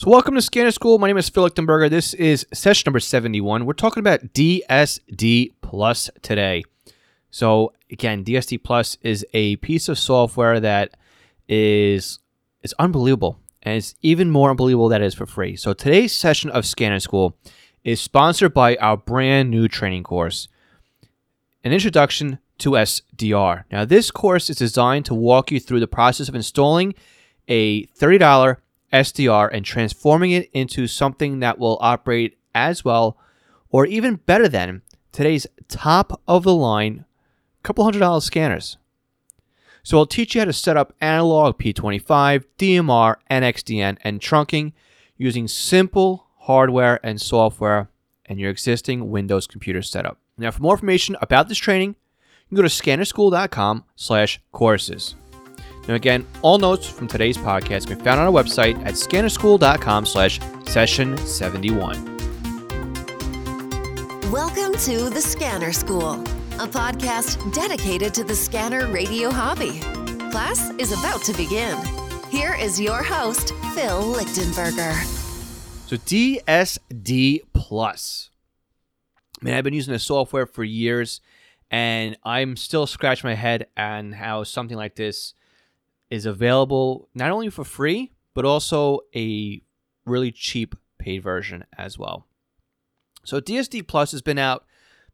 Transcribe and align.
So, 0.00 0.08
welcome 0.08 0.34
to 0.34 0.40
Scanner 0.40 0.70
School. 0.70 0.98
My 0.98 1.08
name 1.08 1.18
is 1.18 1.28
Phil 1.28 1.46
Lichtenberger. 1.46 1.90
This 1.90 2.14
is 2.14 2.46
session 2.54 2.84
number 2.86 3.00
71. 3.00 3.66
We're 3.66 3.74
talking 3.74 4.00
about 4.00 4.32
DSD 4.32 5.52
Plus 5.60 6.08
today. 6.22 6.62
So, 7.30 7.74
again, 7.90 8.24
DSD 8.24 8.62
Plus 8.62 8.96
is 9.02 9.26
a 9.34 9.56
piece 9.56 9.90
of 9.90 9.98
software 9.98 10.58
that 10.58 10.96
is 11.50 12.18
it's 12.62 12.72
unbelievable, 12.78 13.40
and 13.62 13.76
it's 13.76 13.94
even 14.00 14.30
more 14.30 14.48
unbelievable 14.48 14.88
that 14.88 15.02
it 15.02 15.04
is 15.04 15.12
for 15.12 15.26
free. 15.26 15.54
So, 15.54 15.74
today's 15.74 16.14
session 16.14 16.48
of 16.48 16.64
Scanner 16.64 17.00
School 17.00 17.36
is 17.84 18.00
sponsored 18.00 18.54
by 18.54 18.76
our 18.76 18.96
brand 18.96 19.50
new 19.50 19.68
training 19.68 20.04
course, 20.04 20.48
An 21.62 21.74
Introduction 21.74 22.38
to 22.60 22.70
SDR. 22.70 23.64
Now, 23.70 23.84
this 23.84 24.10
course 24.10 24.48
is 24.48 24.56
designed 24.56 25.04
to 25.04 25.14
walk 25.14 25.50
you 25.50 25.60
through 25.60 25.80
the 25.80 25.86
process 25.86 26.30
of 26.30 26.34
installing 26.34 26.94
a 27.48 27.84
$30 27.88 28.56
SDR 28.92 29.48
and 29.52 29.64
transforming 29.64 30.32
it 30.32 30.50
into 30.52 30.86
something 30.86 31.40
that 31.40 31.58
will 31.58 31.78
operate 31.80 32.38
as 32.54 32.84
well 32.84 33.16
or 33.70 33.86
even 33.86 34.16
better 34.16 34.48
than 34.48 34.82
today's 35.12 35.46
top 35.68 36.20
of 36.26 36.44
the 36.44 36.54
line 36.54 37.04
couple 37.62 37.84
hundred 37.84 38.00
dollar 38.00 38.20
scanners. 38.20 38.76
So 39.82 39.98
I'll 39.98 40.06
teach 40.06 40.34
you 40.34 40.40
how 40.42 40.44
to 40.46 40.52
set 40.52 40.76
up 40.76 40.94
analog 41.00 41.58
P25, 41.58 42.44
DMR, 42.58 43.16
NXDN, 43.30 43.98
and 44.02 44.20
trunking 44.20 44.72
using 45.16 45.48
simple 45.48 46.26
hardware 46.40 47.00
and 47.02 47.20
software 47.20 47.88
and 48.26 48.38
your 48.38 48.50
existing 48.50 49.10
Windows 49.10 49.46
computer 49.46 49.82
setup. 49.82 50.18
Now, 50.36 50.50
for 50.50 50.62
more 50.62 50.74
information 50.74 51.16
about 51.20 51.48
this 51.48 51.58
training, 51.58 51.96
you 52.48 52.56
can 52.56 52.56
go 52.56 52.62
to 52.62 52.68
scannerschool.com 52.68 53.84
slash 53.96 54.40
courses. 54.52 55.14
Now 55.88 55.94
again, 55.94 56.26
all 56.42 56.58
notes 56.58 56.88
from 56.88 57.08
today's 57.08 57.38
podcast 57.38 57.86
can 57.86 57.98
be 57.98 58.04
found 58.04 58.20
on 58.20 58.26
our 58.26 58.32
website 58.32 58.76
at 58.84 58.94
scannerschool.com 58.94 60.06
slash 60.06 60.38
session 60.66 61.16
71. 61.18 62.04
Welcome 64.30 64.74
to 64.80 65.10
The 65.10 65.20
Scanner 65.20 65.72
School, 65.72 66.12
a 66.60 66.68
podcast 66.68 67.52
dedicated 67.52 68.14
to 68.14 68.24
the 68.24 68.34
scanner 68.36 68.86
radio 68.88 69.30
hobby. 69.30 69.80
Class 70.30 70.70
is 70.78 70.92
about 70.92 71.22
to 71.22 71.32
begin. 71.32 71.76
Here 72.28 72.54
is 72.54 72.80
your 72.80 73.02
host, 73.02 73.54
Phil 73.74 74.02
Lichtenberger. 74.14 74.94
So 75.88 75.96
DSD 75.96 77.40
Plus. 77.52 78.30
I 79.40 79.44
mean, 79.44 79.54
I've 79.54 79.64
been 79.64 79.74
using 79.74 79.92
this 79.92 80.04
software 80.04 80.46
for 80.46 80.62
years 80.62 81.20
and 81.70 82.16
I'm 82.22 82.56
still 82.56 82.86
scratching 82.86 83.28
my 83.28 83.34
head 83.34 83.66
on 83.76 84.12
how 84.12 84.44
something 84.44 84.76
like 84.76 84.94
this 84.94 85.34
is 86.10 86.26
available 86.26 87.08
not 87.14 87.30
only 87.30 87.50
for 87.50 87.64
free, 87.64 88.12
but 88.34 88.44
also 88.44 89.00
a 89.14 89.62
really 90.04 90.32
cheap 90.32 90.74
paid 90.98 91.22
version 91.22 91.64
as 91.78 91.98
well. 91.98 92.26
So 93.24 93.40
DSD 93.40 93.86
Plus 93.86 94.12
has 94.12 94.22
been 94.22 94.38
out 94.38 94.64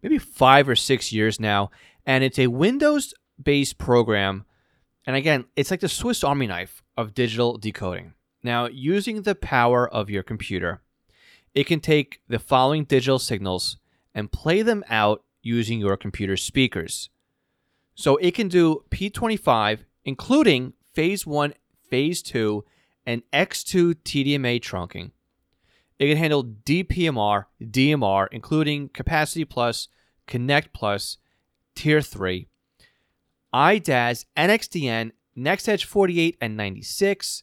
maybe 0.03 0.19
five 0.19 0.69
or 0.69 0.77
six 0.77 1.12
years 1.12 1.41
now, 1.41 1.70
and 2.05 2.25
it's 2.25 2.38
a 2.38 2.47
Windows 2.48 3.14
based 3.42 3.78
program. 3.78 4.44
And 5.06 5.16
again, 5.16 5.44
it's 5.55 5.70
like 5.70 5.80
the 5.80 5.88
Swiss 5.88 6.25
Army 6.25 6.47
knife 6.47 6.83
of 6.97 7.14
digital 7.14 7.58
decoding. 7.58 8.14
Now, 8.42 8.66
using 8.66 9.22
the 9.22 9.34
power 9.34 9.88
of 9.88 10.08
your 10.08 10.22
computer, 10.22 10.81
it 11.55 11.64
can 11.64 11.81
take 11.81 12.20
the 12.28 12.38
following 12.38 12.84
digital 12.84 13.19
signals 13.19 13.78
and 14.14 14.33
play 14.33 14.62
them 14.62 14.84
out 14.88 15.25
using 15.42 15.78
your 15.78 15.97
computer 15.97 16.36
speakers. 16.36 17.10
So 17.94 18.16
it 18.16 18.34
can 18.34 18.48
do 18.48 18.84
P25, 18.91 19.81
including 20.05 20.75
Phase 20.97 21.27
1, 21.27 21.52
Phase 21.91 22.22
2, 22.22 22.64
and 23.05 23.22
X2 23.30 23.97
TDMA 23.97 24.58
trunking. 24.58 25.11
It 25.98 26.08
can 26.08 26.16
handle 26.16 26.42
DPMR, 26.42 27.44
DMR, 27.62 28.28
including 28.33 28.88
Capacity 28.88 29.44
Plus, 29.44 29.88
Connect 30.27 30.72
Plus, 30.72 31.19
Tier 31.75 32.00
3, 32.00 32.48
IDAS, 33.53 34.25
NXDN, 34.38 35.12
NexEdge 35.37 35.84
48 35.84 36.38
and 36.41 36.56
96. 36.56 37.43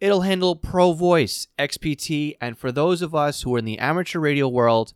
It'll 0.00 0.22
handle 0.22 0.56
Pro 0.56 0.92
Voice, 0.92 1.46
XPT, 1.56 2.34
and 2.40 2.58
for 2.58 2.72
those 2.72 3.00
of 3.00 3.14
us 3.14 3.42
who 3.42 3.54
are 3.54 3.60
in 3.60 3.64
the 3.64 3.78
amateur 3.78 4.18
radio 4.18 4.48
world, 4.48 4.94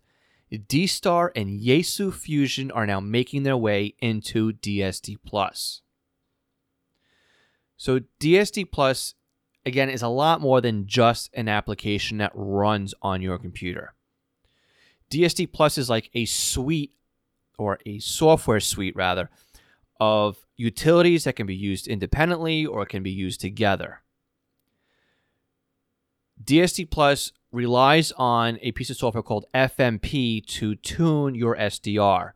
D-Star 0.66 1.30
and 1.36 1.60
Yaesu 1.60 2.12
Fusion 2.12 2.72
are 2.72 2.86
now 2.86 2.98
making 2.98 3.44
their 3.44 3.56
way 3.56 3.94
into 4.00 4.52
DSD 4.54 5.18
Plus. 5.24 5.82
So 7.82 7.98
DSD 8.20 8.70
Plus 8.70 9.14
again 9.66 9.90
is 9.90 10.02
a 10.02 10.08
lot 10.08 10.40
more 10.40 10.60
than 10.60 10.86
just 10.86 11.30
an 11.34 11.48
application 11.48 12.18
that 12.18 12.30
runs 12.32 12.94
on 13.02 13.22
your 13.22 13.38
computer. 13.38 13.94
DSD 15.10 15.52
Plus 15.52 15.76
is 15.76 15.90
like 15.90 16.08
a 16.14 16.24
suite 16.26 16.92
or 17.58 17.80
a 17.84 17.98
software 17.98 18.60
suite 18.60 18.94
rather 18.94 19.30
of 19.98 20.36
utilities 20.56 21.24
that 21.24 21.34
can 21.34 21.48
be 21.48 21.56
used 21.56 21.88
independently 21.88 22.64
or 22.64 22.86
can 22.86 23.02
be 23.02 23.10
used 23.10 23.40
together. 23.40 24.02
DSD 26.44 26.88
Plus 26.88 27.32
relies 27.50 28.12
on 28.12 28.60
a 28.62 28.70
piece 28.70 28.90
of 28.90 28.96
software 28.96 29.24
called 29.24 29.46
FMP 29.52 30.46
to 30.46 30.76
tune 30.76 31.34
your 31.34 31.56
SDR. 31.56 32.30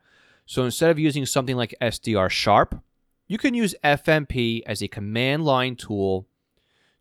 So 0.45 0.65
instead 0.65 0.91
of 0.91 0.99
using 0.99 1.25
something 1.25 1.55
like 1.55 1.73
SDR 1.81 2.31
Sharp, 2.31 2.83
you 3.27 3.39
can 3.39 3.55
use 3.55 3.75
FMP 3.83 4.63
as 4.67 4.83
a 4.83 4.89
command 4.89 5.45
line 5.45 5.77
tool 5.77 6.29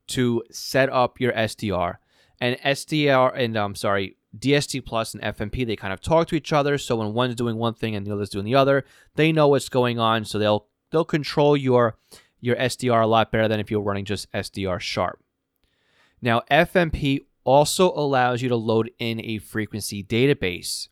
to 0.08 0.44
set 0.52 0.90
up 0.90 1.20
your 1.20 1.32
SDR. 1.34 1.98
And 2.40 2.58
SDR 2.60 3.32
and 3.36 3.56
I'm 3.56 3.66
um, 3.66 3.76
sorry, 3.76 4.18
DSD 4.38 4.86
Plus 4.86 5.14
and 5.14 5.24
FMP, 5.24 5.66
they 5.66 5.76
kind 5.76 5.94
of 5.94 6.02
talk 6.02 6.28
to 6.28 6.36
each 6.36 6.52
other. 6.52 6.78
So 6.78 6.98
when 6.98 7.14
one's 7.14 7.36
doing 7.36 7.58
one 7.58 7.74
thing 7.74 7.96
and 7.96 8.06
the 8.06 8.14
other's 8.14 8.30
doing 8.30 8.46
the 8.46 8.56
other, 8.56 8.84
they 9.16 9.32
know 9.32 9.48
what's 9.48 9.70
going 9.70 10.00
on. 10.00 10.26
So 10.26 10.38
they'll 10.38 10.68
they'll 10.92 11.06
control 11.06 11.56
your 11.56 11.98
your 12.42 12.56
SDR 12.58 13.04
a 13.04 13.08
lot 13.08 13.32
better 13.32 13.48
than 13.48 13.60
if 13.60 13.72
you're 13.72 13.82
running 13.82 14.06
just 14.06 14.32
SDR 14.34 14.80
sharp. 14.80 15.24
Now 16.22 16.42
FMP 16.52 17.22
also 17.44 17.94
allows 17.94 18.42
you 18.42 18.50
to 18.50 18.56
load 18.56 18.92
in 19.00 19.22
a 19.22 19.38
frequency 19.38 20.04
database. 20.04 20.90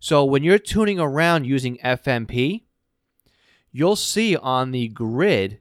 So 0.00 0.24
when 0.24 0.42
you're 0.42 0.58
tuning 0.58 1.00
around 1.00 1.46
using 1.46 1.78
FMP, 1.78 2.64
you'll 3.72 3.96
see 3.96 4.36
on 4.36 4.70
the 4.70 4.88
grid 4.88 5.60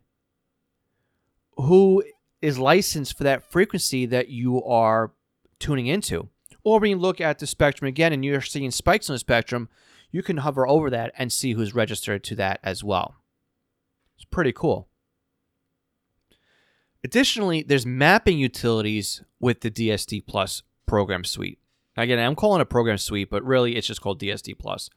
who 1.57 2.03
is 2.41 2.59
licensed 2.59 3.17
for 3.17 3.23
that 3.23 3.49
frequency 3.51 4.05
that 4.05 4.29
you 4.29 4.63
are 4.63 5.11
tuning 5.59 5.87
into. 5.87 6.29
Or 6.63 6.79
when 6.79 6.91
you 6.91 6.97
look 6.97 7.19
at 7.21 7.39
the 7.39 7.47
spectrum 7.47 7.87
again 7.87 8.13
and 8.13 8.23
you're 8.23 8.41
seeing 8.41 8.71
spikes 8.71 9.09
on 9.09 9.15
the 9.15 9.19
spectrum, 9.19 9.69
you 10.11 10.21
can 10.21 10.37
hover 10.37 10.67
over 10.67 10.89
that 10.89 11.13
and 11.17 11.31
see 11.31 11.53
who's 11.53 11.73
registered 11.73 12.23
to 12.25 12.35
that 12.35 12.59
as 12.63 12.83
well. 12.83 13.15
It's 14.15 14.25
pretty 14.25 14.51
cool. 14.51 14.87
Additionally, 17.03 17.63
there's 17.63 17.85
mapping 17.85 18.37
utilities 18.37 19.23
with 19.39 19.61
the 19.61 19.71
DSD 19.71 20.25
Plus 20.25 20.63
program 20.85 21.23
suite. 21.23 21.59
Again, 21.95 22.19
I'm 22.19 22.35
calling 22.35 22.59
it 22.59 22.63
a 22.63 22.65
program 22.65 22.97
suite, 22.97 23.29
but 23.29 23.43
really 23.43 23.75
it's 23.75 23.87
just 23.87 24.01
called 24.01 24.19
DSD 24.19 24.57
Plus. 24.59 24.89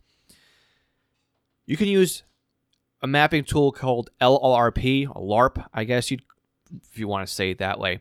You 1.66 1.76
can 1.76 1.88
use 1.88 2.24
a 3.02 3.06
mapping 3.06 3.44
tool 3.44 3.72
called 3.72 4.10
LRRP, 4.20 5.06
LARP, 5.16 5.66
I 5.72 5.84
guess 5.84 6.10
you'd 6.10 6.22
if 6.90 6.98
you 6.98 7.08
want 7.08 7.26
to 7.26 7.32
say 7.32 7.50
it 7.50 7.58
that 7.58 7.78
way. 7.78 8.00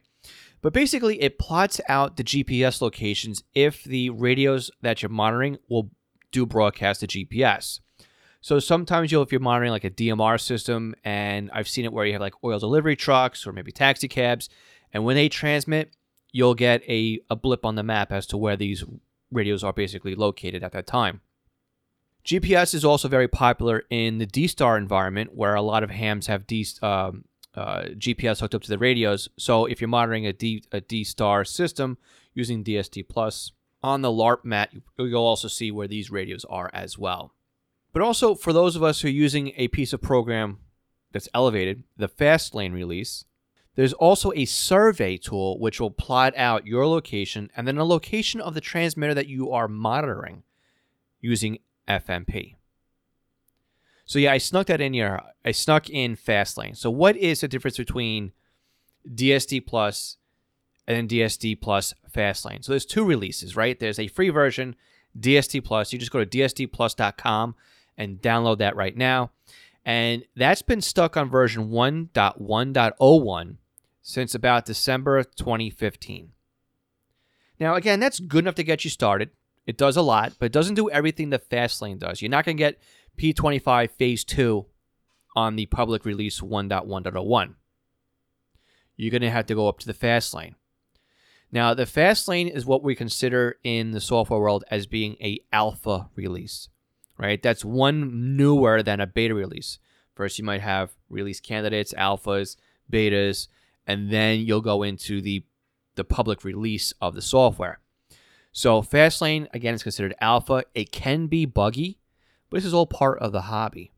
But 0.61 0.73
basically, 0.73 1.21
it 1.21 1.39
plots 1.39 1.79
out 1.87 2.17
the 2.17 2.23
GPS 2.23 2.81
locations 2.81 3.43
if 3.55 3.83
the 3.83 4.09
radios 4.09 4.69
that 4.81 5.01
you're 5.01 5.09
monitoring 5.09 5.57
will 5.69 5.89
do 6.31 6.45
broadcast 6.45 6.99
to 6.99 7.07
GPS. 7.07 7.79
So 8.41 8.59
sometimes 8.59 9.11
you'll, 9.11 9.23
if 9.23 9.31
you're 9.31 9.41
monitoring 9.41 9.71
like 9.71 9.83
a 9.83 9.89
DMR 9.89 10.39
system, 10.39 10.95
and 11.03 11.49
I've 11.53 11.67
seen 11.67 11.85
it 11.85 11.93
where 11.93 12.05
you 12.05 12.13
have 12.13 12.21
like 12.21 12.43
oil 12.43 12.59
delivery 12.59 12.95
trucks 12.95 13.47
or 13.47 13.53
maybe 13.53 13.71
taxi 13.71 14.07
cabs, 14.07 14.49
and 14.93 15.03
when 15.03 15.15
they 15.15 15.29
transmit, 15.29 15.95
you'll 16.31 16.55
get 16.55 16.81
a, 16.83 17.19
a 17.29 17.35
blip 17.35 17.65
on 17.65 17.75
the 17.75 17.83
map 17.83 18.11
as 18.11 18.27
to 18.27 18.37
where 18.37 18.55
these 18.55 18.83
radios 19.31 19.63
are 19.63 19.73
basically 19.73 20.15
located 20.15 20.63
at 20.63 20.71
that 20.73 20.87
time. 20.87 21.21
GPS 22.25 22.73
is 22.73 22.85
also 22.85 23.07
very 23.07 23.27
popular 23.27 23.83
in 23.89 24.17
the 24.17 24.25
D-Star 24.25 24.77
environment, 24.77 25.35
where 25.35 25.55
a 25.55 25.61
lot 25.61 25.83
of 25.83 25.89
hams 25.89 26.27
have 26.27 26.45
D, 26.45 26.65
um, 26.81 27.25
uh, 27.55 27.83
GPS 27.95 28.39
hooked 28.39 28.55
up 28.55 28.61
to 28.63 28.69
the 28.69 28.77
radios. 28.77 29.29
So 29.37 29.65
if 29.65 29.81
you're 29.81 29.87
monitoring 29.87 30.25
a 30.25 30.33
D 30.33 30.63
a 30.71 30.81
D-Star 30.81 31.43
system 31.45 31.97
using 32.33 32.63
DSD 32.63 33.07
Plus 33.07 33.51
on 33.81 34.01
the 34.01 34.11
LARP 34.11 34.43
mat, 34.43 34.71
you'll 34.97 35.23
also 35.23 35.47
see 35.47 35.71
where 35.71 35.87
these 35.87 36.11
radios 36.11 36.45
are 36.45 36.69
as 36.73 36.97
well. 36.97 37.33
But 37.91 38.01
also 38.01 38.35
for 38.35 38.53
those 38.53 38.75
of 38.75 38.83
us 38.83 39.01
who 39.01 39.07
are 39.07 39.11
using 39.11 39.53
a 39.55 39.67
piece 39.69 39.93
of 39.93 40.01
program 40.01 40.59
that's 41.11 41.29
elevated, 41.33 41.83
the 41.97 42.07
fast 42.07 42.53
lane 42.53 42.73
release, 42.73 43.25
there's 43.75 43.93
also 43.93 44.31
a 44.35 44.45
survey 44.45 45.17
tool 45.17 45.59
which 45.59 45.79
will 45.79 45.91
plot 45.91 46.33
out 46.35 46.67
your 46.67 46.85
location 46.85 47.49
and 47.55 47.67
then 47.67 47.77
a 47.77 47.85
location 47.85 48.41
of 48.41 48.53
the 48.53 48.61
transmitter 48.61 49.13
that 49.13 49.27
you 49.27 49.51
are 49.51 49.67
monitoring 49.67 50.43
using 51.21 51.59
FMP. 51.89 52.55
So 54.05 54.19
yeah, 54.19 54.31
I 54.31 54.37
snuck 54.37 54.67
that 54.67 54.81
in 54.81 54.93
here. 54.93 55.21
I 55.43 55.51
snuck 55.51 55.89
in 55.89 56.15
Fastlane. 56.15 56.77
So 56.77 56.89
what 56.89 57.15
is 57.17 57.41
the 57.41 57.47
difference 57.47 57.77
between 57.77 58.31
DSD 59.07 59.65
Plus 59.65 60.17
and 60.87 60.97
then 60.97 61.07
DSD 61.07 61.61
Plus 61.61 61.93
Fastlane. 62.11 62.63
So 62.63 62.71
there's 62.71 62.85
two 62.85 63.05
releases, 63.05 63.55
right? 63.55 63.79
There's 63.79 63.99
a 63.99 64.07
free 64.07 64.29
version, 64.29 64.75
DSD 65.17 65.63
Plus. 65.63 65.93
You 65.93 65.99
just 65.99 66.11
go 66.11 66.23
to 66.23 66.25
dsdplus.com 66.25 67.55
and 67.97 68.21
download 68.21 68.57
that 68.57 68.75
right 68.75 68.97
now. 68.97 69.31
And 69.85 70.25
that's 70.35 70.61
been 70.61 70.81
stuck 70.81 71.15
on 71.15 71.29
version 71.29 71.69
1.1.01 71.69 73.55
since 74.01 74.35
about 74.35 74.65
December 74.65 75.23
2015. 75.23 76.31
Now, 77.59 77.75
again, 77.75 77.99
that's 77.99 78.19
good 78.19 78.45
enough 78.45 78.55
to 78.55 78.63
get 78.63 78.83
you 78.83 78.89
started. 78.89 79.29
It 79.69 79.77
does 79.77 79.97
a 79.97 80.01
lot, 80.01 80.33
but 80.39 80.47
it 80.47 80.51
doesn't 80.51 80.73
do 80.73 80.89
everything 80.89 81.29
that 81.29 81.47
Fastlane 81.47 81.99
does. 81.99 82.23
You're 82.23 82.31
not 82.31 82.43
going 82.43 82.57
to 82.57 82.59
get 82.59 82.81
P25 83.19 83.91
Phase 83.91 84.23
2 84.23 84.65
on 85.35 85.57
the 85.57 85.67
public 85.67 86.05
release 86.05 86.39
1.1.01. 86.41 87.53
You're 88.97 89.11
going 89.11 89.21
to 89.21 89.29
have 89.29 89.45
to 89.45 89.53
go 89.53 89.67
up 89.67 89.77
to 89.77 89.85
the 89.85 89.93
fast 89.93 90.33
lane. 90.33 90.55
Now, 91.51 91.75
the 91.75 91.85
fast 91.85 92.27
lane 92.27 92.47
is 92.47 92.65
what 92.65 92.81
we 92.81 92.95
consider 92.95 93.59
in 93.63 93.91
the 93.91 94.01
software 94.01 94.39
world 94.39 94.63
as 94.71 94.87
being 94.87 95.17
a 95.21 95.39
alpha 95.53 96.09
release, 96.15 96.69
right? 97.19 97.39
That's 97.39 97.63
one 97.63 98.35
newer 98.35 98.81
than 98.81 98.99
a 98.99 99.05
beta 99.05 99.35
release. 99.35 99.77
First, 100.15 100.39
you 100.39 100.45
might 100.45 100.61
have 100.61 100.95
release 101.11 101.39
candidates, 101.39 101.93
alphas, 101.93 102.55
betas, 102.91 103.49
and 103.85 104.09
then 104.09 104.39
you'll 104.39 104.61
go 104.61 104.81
into 104.81 105.21
the 105.21 105.45
the 105.93 106.03
public 106.03 106.43
release 106.43 106.91
of 106.99 107.13
the 107.13 107.21
software. 107.21 107.81
So 108.51 108.81
Fastlane 108.81 109.47
again 109.53 109.73
is 109.73 109.83
considered 109.83 110.15
alpha. 110.19 110.63
It 110.73 110.91
can 110.91 111.27
be 111.27 111.45
buggy, 111.45 111.99
but 112.49 112.57
this 112.57 112.65
is 112.65 112.73
all 112.73 112.87
part 112.87 113.19
of 113.19 113.31
the 113.31 113.41
hobby. 113.41 113.93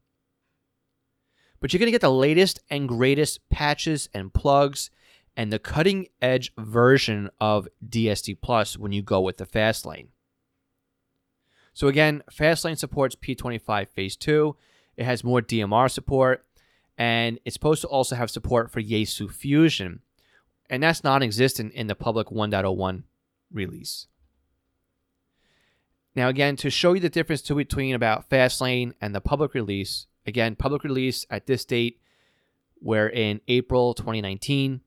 But 1.59 1.71
you're 1.71 1.79
going 1.79 1.87
to 1.87 1.91
get 1.91 2.01
the 2.01 2.11
latest 2.11 2.59
and 2.69 2.87
greatest 2.87 3.47
patches 3.49 4.09
and 4.13 4.33
plugs 4.33 4.89
and 5.37 5.53
the 5.53 5.59
cutting 5.59 6.07
edge 6.21 6.51
version 6.57 7.29
of 7.39 7.67
DSD 7.87 8.41
Plus 8.41 8.77
when 8.77 8.91
you 8.91 9.01
go 9.01 9.21
with 9.21 9.37
the 9.37 9.45
Fastlane. 9.45 10.07
So 11.73 11.87
again, 11.87 12.23
Fastlane 12.31 12.77
supports 12.77 13.15
P25 13.15 13.87
Phase 13.89 14.15
2. 14.17 14.55
It 14.97 15.05
has 15.05 15.23
more 15.23 15.41
DMR 15.41 15.89
support, 15.89 16.45
and 16.97 17.39
it's 17.45 17.53
supposed 17.53 17.81
to 17.81 17.87
also 17.87 18.15
have 18.15 18.29
support 18.29 18.69
for 18.69 18.81
Yaesu 18.81 19.31
Fusion, 19.31 20.01
and 20.69 20.83
that's 20.83 21.03
non-existent 21.03 21.71
in 21.73 21.87
the 21.87 21.95
public 21.95 22.27
1.01 22.27 23.03
release. 23.51 24.07
Now, 26.15 26.27
again, 26.27 26.57
to 26.57 26.69
show 26.69 26.93
you 26.93 26.99
the 26.99 27.09
difference 27.09 27.41
between 27.41 27.95
about 27.95 28.29
Fastlane 28.29 28.93
and 28.99 29.15
the 29.15 29.21
public 29.21 29.53
release, 29.53 30.07
again, 30.25 30.55
public 30.55 30.83
release 30.83 31.25
at 31.29 31.47
this 31.47 31.63
date, 31.63 32.01
we're 32.81 33.07
in 33.07 33.39
April 33.47 33.93
2019. 33.93 34.81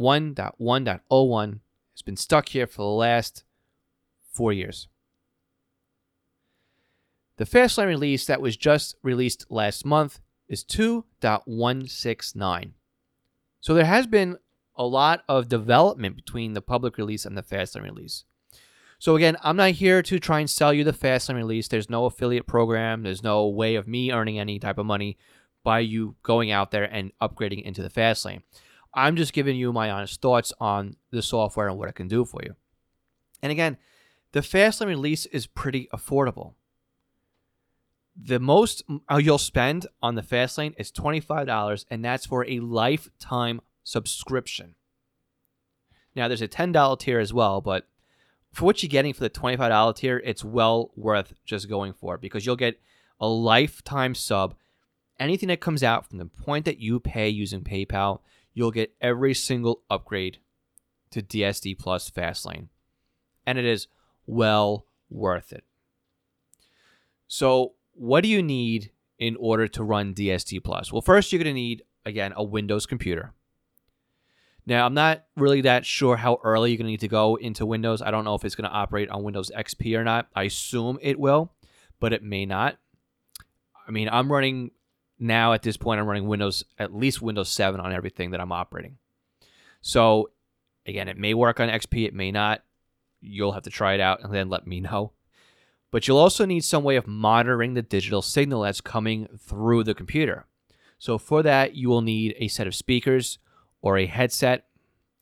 1.1.01 0.00 1.60
has 1.92 2.02
been 2.02 2.16
stuck 2.16 2.48
here 2.48 2.66
for 2.66 2.82
the 2.82 2.88
last 2.88 3.44
four 4.32 4.52
years. 4.52 4.88
The 7.36 7.44
Fastlane 7.44 7.86
release 7.86 8.26
that 8.26 8.40
was 8.40 8.56
just 8.56 8.96
released 9.02 9.46
last 9.48 9.84
month 9.84 10.18
is 10.48 10.64
2.169. 10.64 12.72
So 13.60 13.74
there 13.74 13.84
has 13.84 14.08
been 14.08 14.38
a 14.74 14.84
lot 14.84 15.22
of 15.28 15.48
development 15.48 16.16
between 16.16 16.54
the 16.54 16.62
public 16.62 16.98
release 16.98 17.24
and 17.26 17.36
the 17.36 17.42
Fastlane 17.42 17.82
release. 17.82 18.24
So 18.98 19.14
again, 19.14 19.36
I'm 19.42 19.56
not 19.56 19.72
here 19.72 20.02
to 20.02 20.18
try 20.18 20.40
and 20.40 20.50
sell 20.50 20.72
you 20.72 20.82
the 20.82 20.92
Fastlane 20.92 21.36
release. 21.36 21.68
There's 21.68 21.88
no 21.88 22.06
affiliate 22.06 22.46
program. 22.46 23.04
There's 23.04 23.22
no 23.22 23.46
way 23.46 23.76
of 23.76 23.86
me 23.86 24.12
earning 24.12 24.38
any 24.38 24.58
type 24.58 24.78
of 24.78 24.86
money 24.86 25.16
by 25.62 25.80
you 25.80 26.16
going 26.22 26.50
out 26.50 26.72
there 26.72 26.84
and 26.84 27.12
upgrading 27.20 27.62
into 27.62 27.82
the 27.82 27.90
Fastlane. 27.90 28.42
I'm 28.94 29.16
just 29.16 29.32
giving 29.32 29.56
you 29.56 29.72
my 29.72 29.90
honest 29.90 30.20
thoughts 30.20 30.52
on 30.58 30.96
the 31.10 31.22
software 31.22 31.68
and 31.68 31.78
what 31.78 31.88
it 31.88 31.94
can 31.94 32.08
do 32.08 32.24
for 32.24 32.40
you. 32.42 32.56
And 33.42 33.52
again, 33.52 33.76
the 34.32 34.40
Fastlane 34.40 34.86
release 34.86 35.26
is 35.26 35.46
pretty 35.46 35.88
affordable. 35.92 36.54
The 38.20 38.40
most 38.40 38.82
uh, 39.10 39.18
you'll 39.18 39.38
spend 39.38 39.86
on 40.02 40.16
the 40.16 40.22
Fastlane 40.22 40.74
is 40.76 40.90
$25, 40.90 41.84
and 41.88 42.04
that's 42.04 42.26
for 42.26 42.44
a 42.46 42.58
lifetime 42.58 43.60
subscription. 43.84 44.74
Now, 46.16 46.26
there's 46.26 46.42
a 46.42 46.48
$10 46.48 46.98
tier 46.98 47.20
as 47.20 47.32
well, 47.32 47.60
but 47.60 47.86
for 48.52 48.64
what 48.64 48.82
you're 48.82 48.88
getting 48.88 49.12
for 49.12 49.20
the 49.20 49.30
$25 49.30 49.96
tier, 49.96 50.22
it's 50.24 50.44
well 50.44 50.90
worth 50.96 51.34
just 51.44 51.68
going 51.68 51.92
for 51.92 52.18
because 52.18 52.46
you'll 52.46 52.56
get 52.56 52.80
a 53.20 53.28
lifetime 53.28 54.14
sub. 54.14 54.54
Anything 55.18 55.48
that 55.48 55.60
comes 55.60 55.82
out 55.82 56.08
from 56.08 56.18
the 56.18 56.26
point 56.26 56.64
that 56.64 56.78
you 56.78 57.00
pay 57.00 57.28
using 57.28 57.62
PayPal, 57.62 58.20
you'll 58.54 58.70
get 58.70 58.94
every 59.00 59.34
single 59.34 59.82
upgrade 59.90 60.38
to 61.10 61.22
DSD 61.22 61.78
Plus 61.78 62.10
Fastlane. 62.10 62.68
And 63.46 63.58
it 63.58 63.64
is 63.64 63.88
well 64.26 64.86
worth 65.10 65.52
it. 65.52 65.64
So, 67.26 67.74
what 67.92 68.22
do 68.22 68.28
you 68.28 68.42
need 68.42 68.90
in 69.18 69.36
order 69.36 69.66
to 69.68 69.82
run 69.82 70.14
DSD 70.14 70.62
Plus? 70.62 70.92
Well, 70.92 71.02
first, 71.02 71.32
you're 71.32 71.42
going 71.42 71.54
to 71.54 71.60
need, 71.60 71.82
again, 72.04 72.32
a 72.36 72.44
Windows 72.44 72.86
computer. 72.86 73.32
Now, 74.68 74.84
I'm 74.84 74.92
not 74.92 75.24
really 75.34 75.62
that 75.62 75.86
sure 75.86 76.14
how 76.18 76.40
early 76.44 76.70
you're 76.70 76.76
going 76.76 76.88
to 76.88 76.90
need 76.90 77.00
to 77.00 77.08
go 77.08 77.36
into 77.36 77.64
Windows. 77.64 78.02
I 78.02 78.10
don't 78.10 78.26
know 78.26 78.34
if 78.34 78.44
it's 78.44 78.54
going 78.54 78.68
to 78.68 78.76
operate 78.76 79.08
on 79.08 79.22
Windows 79.22 79.50
XP 79.56 79.98
or 79.98 80.04
not. 80.04 80.28
I 80.36 80.42
assume 80.42 80.98
it 81.00 81.18
will, 81.18 81.54
but 82.00 82.12
it 82.12 82.22
may 82.22 82.44
not. 82.44 82.76
I 83.86 83.90
mean, 83.92 84.10
I'm 84.12 84.30
running 84.30 84.72
now 85.18 85.54
at 85.54 85.62
this 85.62 85.78
point, 85.78 86.00
I'm 86.00 86.06
running 86.06 86.28
Windows, 86.28 86.66
at 86.78 86.94
least 86.94 87.22
Windows 87.22 87.48
7 87.48 87.80
on 87.80 87.94
everything 87.94 88.32
that 88.32 88.42
I'm 88.42 88.52
operating. 88.52 88.98
So, 89.80 90.32
again, 90.84 91.08
it 91.08 91.16
may 91.16 91.32
work 91.32 91.60
on 91.60 91.70
XP, 91.70 92.06
it 92.06 92.12
may 92.12 92.30
not. 92.30 92.62
You'll 93.22 93.52
have 93.52 93.62
to 93.62 93.70
try 93.70 93.94
it 93.94 94.00
out 94.00 94.22
and 94.22 94.34
then 94.34 94.50
let 94.50 94.66
me 94.66 94.80
know. 94.82 95.12
But 95.90 96.06
you'll 96.06 96.18
also 96.18 96.44
need 96.44 96.62
some 96.62 96.84
way 96.84 96.96
of 96.96 97.06
monitoring 97.06 97.72
the 97.72 97.80
digital 97.80 98.20
signal 98.20 98.60
that's 98.60 98.82
coming 98.82 99.28
through 99.38 99.84
the 99.84 99.94
computer. 99.94 100.44
So, 100.98 101.16
for 101.16 101.42
that, 101.42 101.74
you 101.74 101.88
will 101.88 102.02
need 102.02 102.34
a 102.38 102.48
set 102.48 102.66
of 102.66 102.74
speakers 102.74 103.38
or 103.80 103.98
a 103.98 104.06
headset 104.06 104.64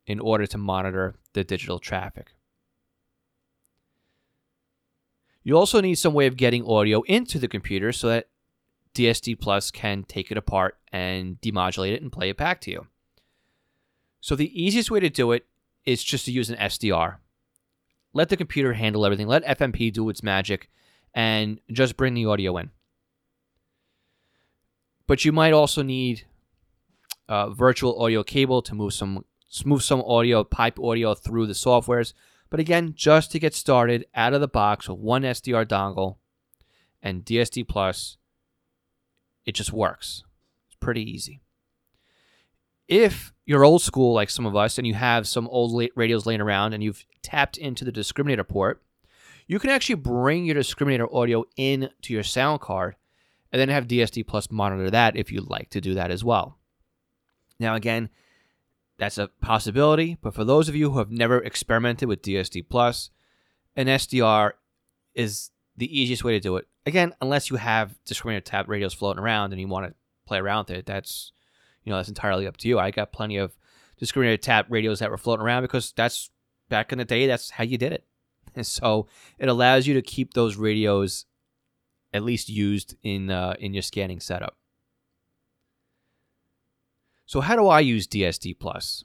in 0.06 0.20
order 0.20 0.47
to 0.47 0.58
monitor 0.58 1.17
the 1.32 1.44
digital 1.44 1.79
traffic. 1.79 2.35
You 5.43 5.56
also 5.56 5.81
need 5.81 5.94
some 5.94 6.14
way 6.14 6.26
of 6.26 6.37
getting 6.37 6.67
audio 6.67 7.03
into 7.03 7.38
the 7.38 7.49
computer 7.49 7.93
so 7.93 8.08
that 8.08 8.29
DSD 8.94 9.38
Plus 9.38 9.70
can 9.70 10.03
take 10.03 10.31
it 10.31 10.38
apart 10.38 10.79
and 10.91 11.41
demodulate 11.41 11.93
it 11.93 12.03
and 12.03 12.11
play 12.11 12.31
it 12.31 12.37
back 12.37 12.61
to 12.62 12.70
you. 12.70 12.87
So 14.20 14.35
the 14.35 14.61
easiest 14.61 14.91
way 14.91 14.99
to 15.00 15.11
do 15.11 15.32
it 15.32 15.47
is 15.85 16.03
just 16.03 16.25
to 16.25 16.32
use 16.32 16.50
an 16.50 16.56
SDR. 16.56 17.19
Let 18.12 18.29
the 18.29 18.37
computer 18.37 18.73
handle 18.73 19.05
everything. 19.05 19.29
Let 19.29 19.44
FMP 19.44 19.93
do 19.93 20.08
its 20.08 20.22
magic 20.22 20.69
and 21.15 21.60
just 21.70 21.96
bring 21.96 22.15
the 22.15 22.27
audio 22.27 22.56
in. 22.56 22.70
But 25.06 25.25
you 25.25 25.31
might 25.31 25.53
also 25.53 25.82
need 25.82 26.27
a 27.28 27.50
virtual 27.50 28.00
audio 28.02 28.22
cable 28.22 28.62
to 28.62 28.74
move 28.74 28.92
some 28.92 29.24
move 29.64 29.82
some 29.82 30.02
audio, 30.02 30.44
pipe 30.44 30.78
audio 30.78 31.14
through 31.14 31.46
the 31.46 31.52
softwares. 31.52 32.12
But 32.50 32.60
again, 32.60 32.92
just 32.94 33.32
to 33.32 33.38
get 33.38 33.54
started 33.54 34.06
out 34.14 34.34
of 34.34 34.40
the 34.40 34.48
box 34.48 34.88
with 34.88 34.98
one 34.98 35.22
SDR 35.22 35.66
dongle 35.66 36.16
and 37.02 37.24
DSD 37.24 37.66
Plus 37.66 38.18
it 39.46 39.54
just 39.54 39.72
works. 39.72 40.24
It's 40.66 40.76
pretty 40.76 41.08
easy. 41.08 41.40
If 42.88 43.32
you're 43.46 43.64
old 43.64 43.82
school 43.82 44.12
like 44.12 44.28
some 44.28 44.44
of 44.44 44.56
us 44.56 44.76
and 44.76 44.86
you 44.86 44.94
have 44.94 45.26
some 45.26 45.48
old 45.48 45.88
radios 45.94 46.26
laying 46.26 46.40
around 46.40 46.72
and 46.72 46.82
you've 46.82 47.06
tapped 47.22 47.56
into 47.56 47.84
the 47.84 47.92
discriminator 47.92 48.46
port, 48.46 48.82
you 49.46 49.58
can 49.58 49.70
actually 49.70 49.94
bring 49.94 50.44
your 50.44 50.56
discriminator 50.56 51.12
audio 51.14 51.44
in 51.56 51.90
to 52.02 52.12
your 52.12 52.24
sound 52.24 52.60
card 52.60 52.96
and 53.52 53.60
then 53.60 53.68
have 53.68 53.86
DSD 53.86 54.26
Plus 54.26 54.50
monitor 54.50 54.90
that 54.90 55.16
if 55.16 55.30
you'd 55.30 55.48
like 55.48 55.70
to 55.70 55.80
do 55.80 55.94
that 55.94 56.10
as 56.10 56.24
well. 56.24 56.56
Now, 57.58 57.75
again, 57.75 58.10
that's 58.98 59.19
a 59.19 59.29
possibility, 59.41 60.17
but 60.20 60.34
for 60.34 60.44
those 60.44 60.69
of 60.69 60.75
you 60.75 60.91
who 60.91 60.98
have 60.98 61.10
never 61.10 61.39
experimented 61.39 62.08
with 62.08 62.22
DSD 62.22 62.69
Plus, 62.69 63.10
an 63.75 63.86
SDR 63.86 64.53
is 65.15 65.51
the 65.77 66.01
easiest 66.01 66.25
way 66.25 66.32
to 66.32 66.41
do 66.41 66.56
it. 66.56 66.67
Again, 66.86 67.15
unless 67.20 67.51
you 67.51 67.56
have 67.56 67.98
discriminator 68.08 68.44
tap 68.44 68.69
radios 68.69 68.94
floating 68.94 69.22
around 69.22 69.53
and 69.53 69.60
you 69.60 69.69
want 69.69 69.89
to 69.89 69.94
play 70.27 70.39
around 70.39 70.69
with 70.69 70.79
it, 70.79 70.86
that's 70.86 71.32
you 71.84 71.91
know 71.91 71.96
that's 71.96 72.08
entirely 72.08 72.46
up 72.46 72.56
to 72.58 72.69
you. 72.69 72.79
I 72.79 72.91
got 72.91 73.13
plenty 73.13 73.36
of 73.36 73.56
discriminator 74.01 74.41
tap 74.41 74.67
radios 74.70 75.01
that 75.01 75.10
were 75.10 75.19
floating 75.19 75.44
around 75.44 75.63
because 75.63 75.93
that's 75.93 76.31
back 76.69 76.93
in 76.93 76.98
the 76.98 77.05
day. 77.05 77.27
That's 77.27 77.51
how 77.51 77.65
you 77.65 77.79
did 77.79 77.93
it. 77.93 78.05
And 78.55 78.67
so 78.67 79.06
it 79.39 79.51
allows 79.51 79.86
you 79.86 79.93
to 79.93 80.01
keep 80.01 80.32
those 80.32 80.56
radios 80.56 81.27
at 82.15 82.22
least 82.22 82.48
used 82.48 82.96
in 83.03 83.31
uh, 83.31 83.55
in 83.58 83.75
your 83.75 83.82
scanning 83.82 84.19
setup. 84.19 84.56
So 87.26 87.40
how 87.40 87.56
do 87.56 87.66
I 87.66 87.80
use 87.80 88.06
DSD 88.06 88.58
Plus? 88.58 89.04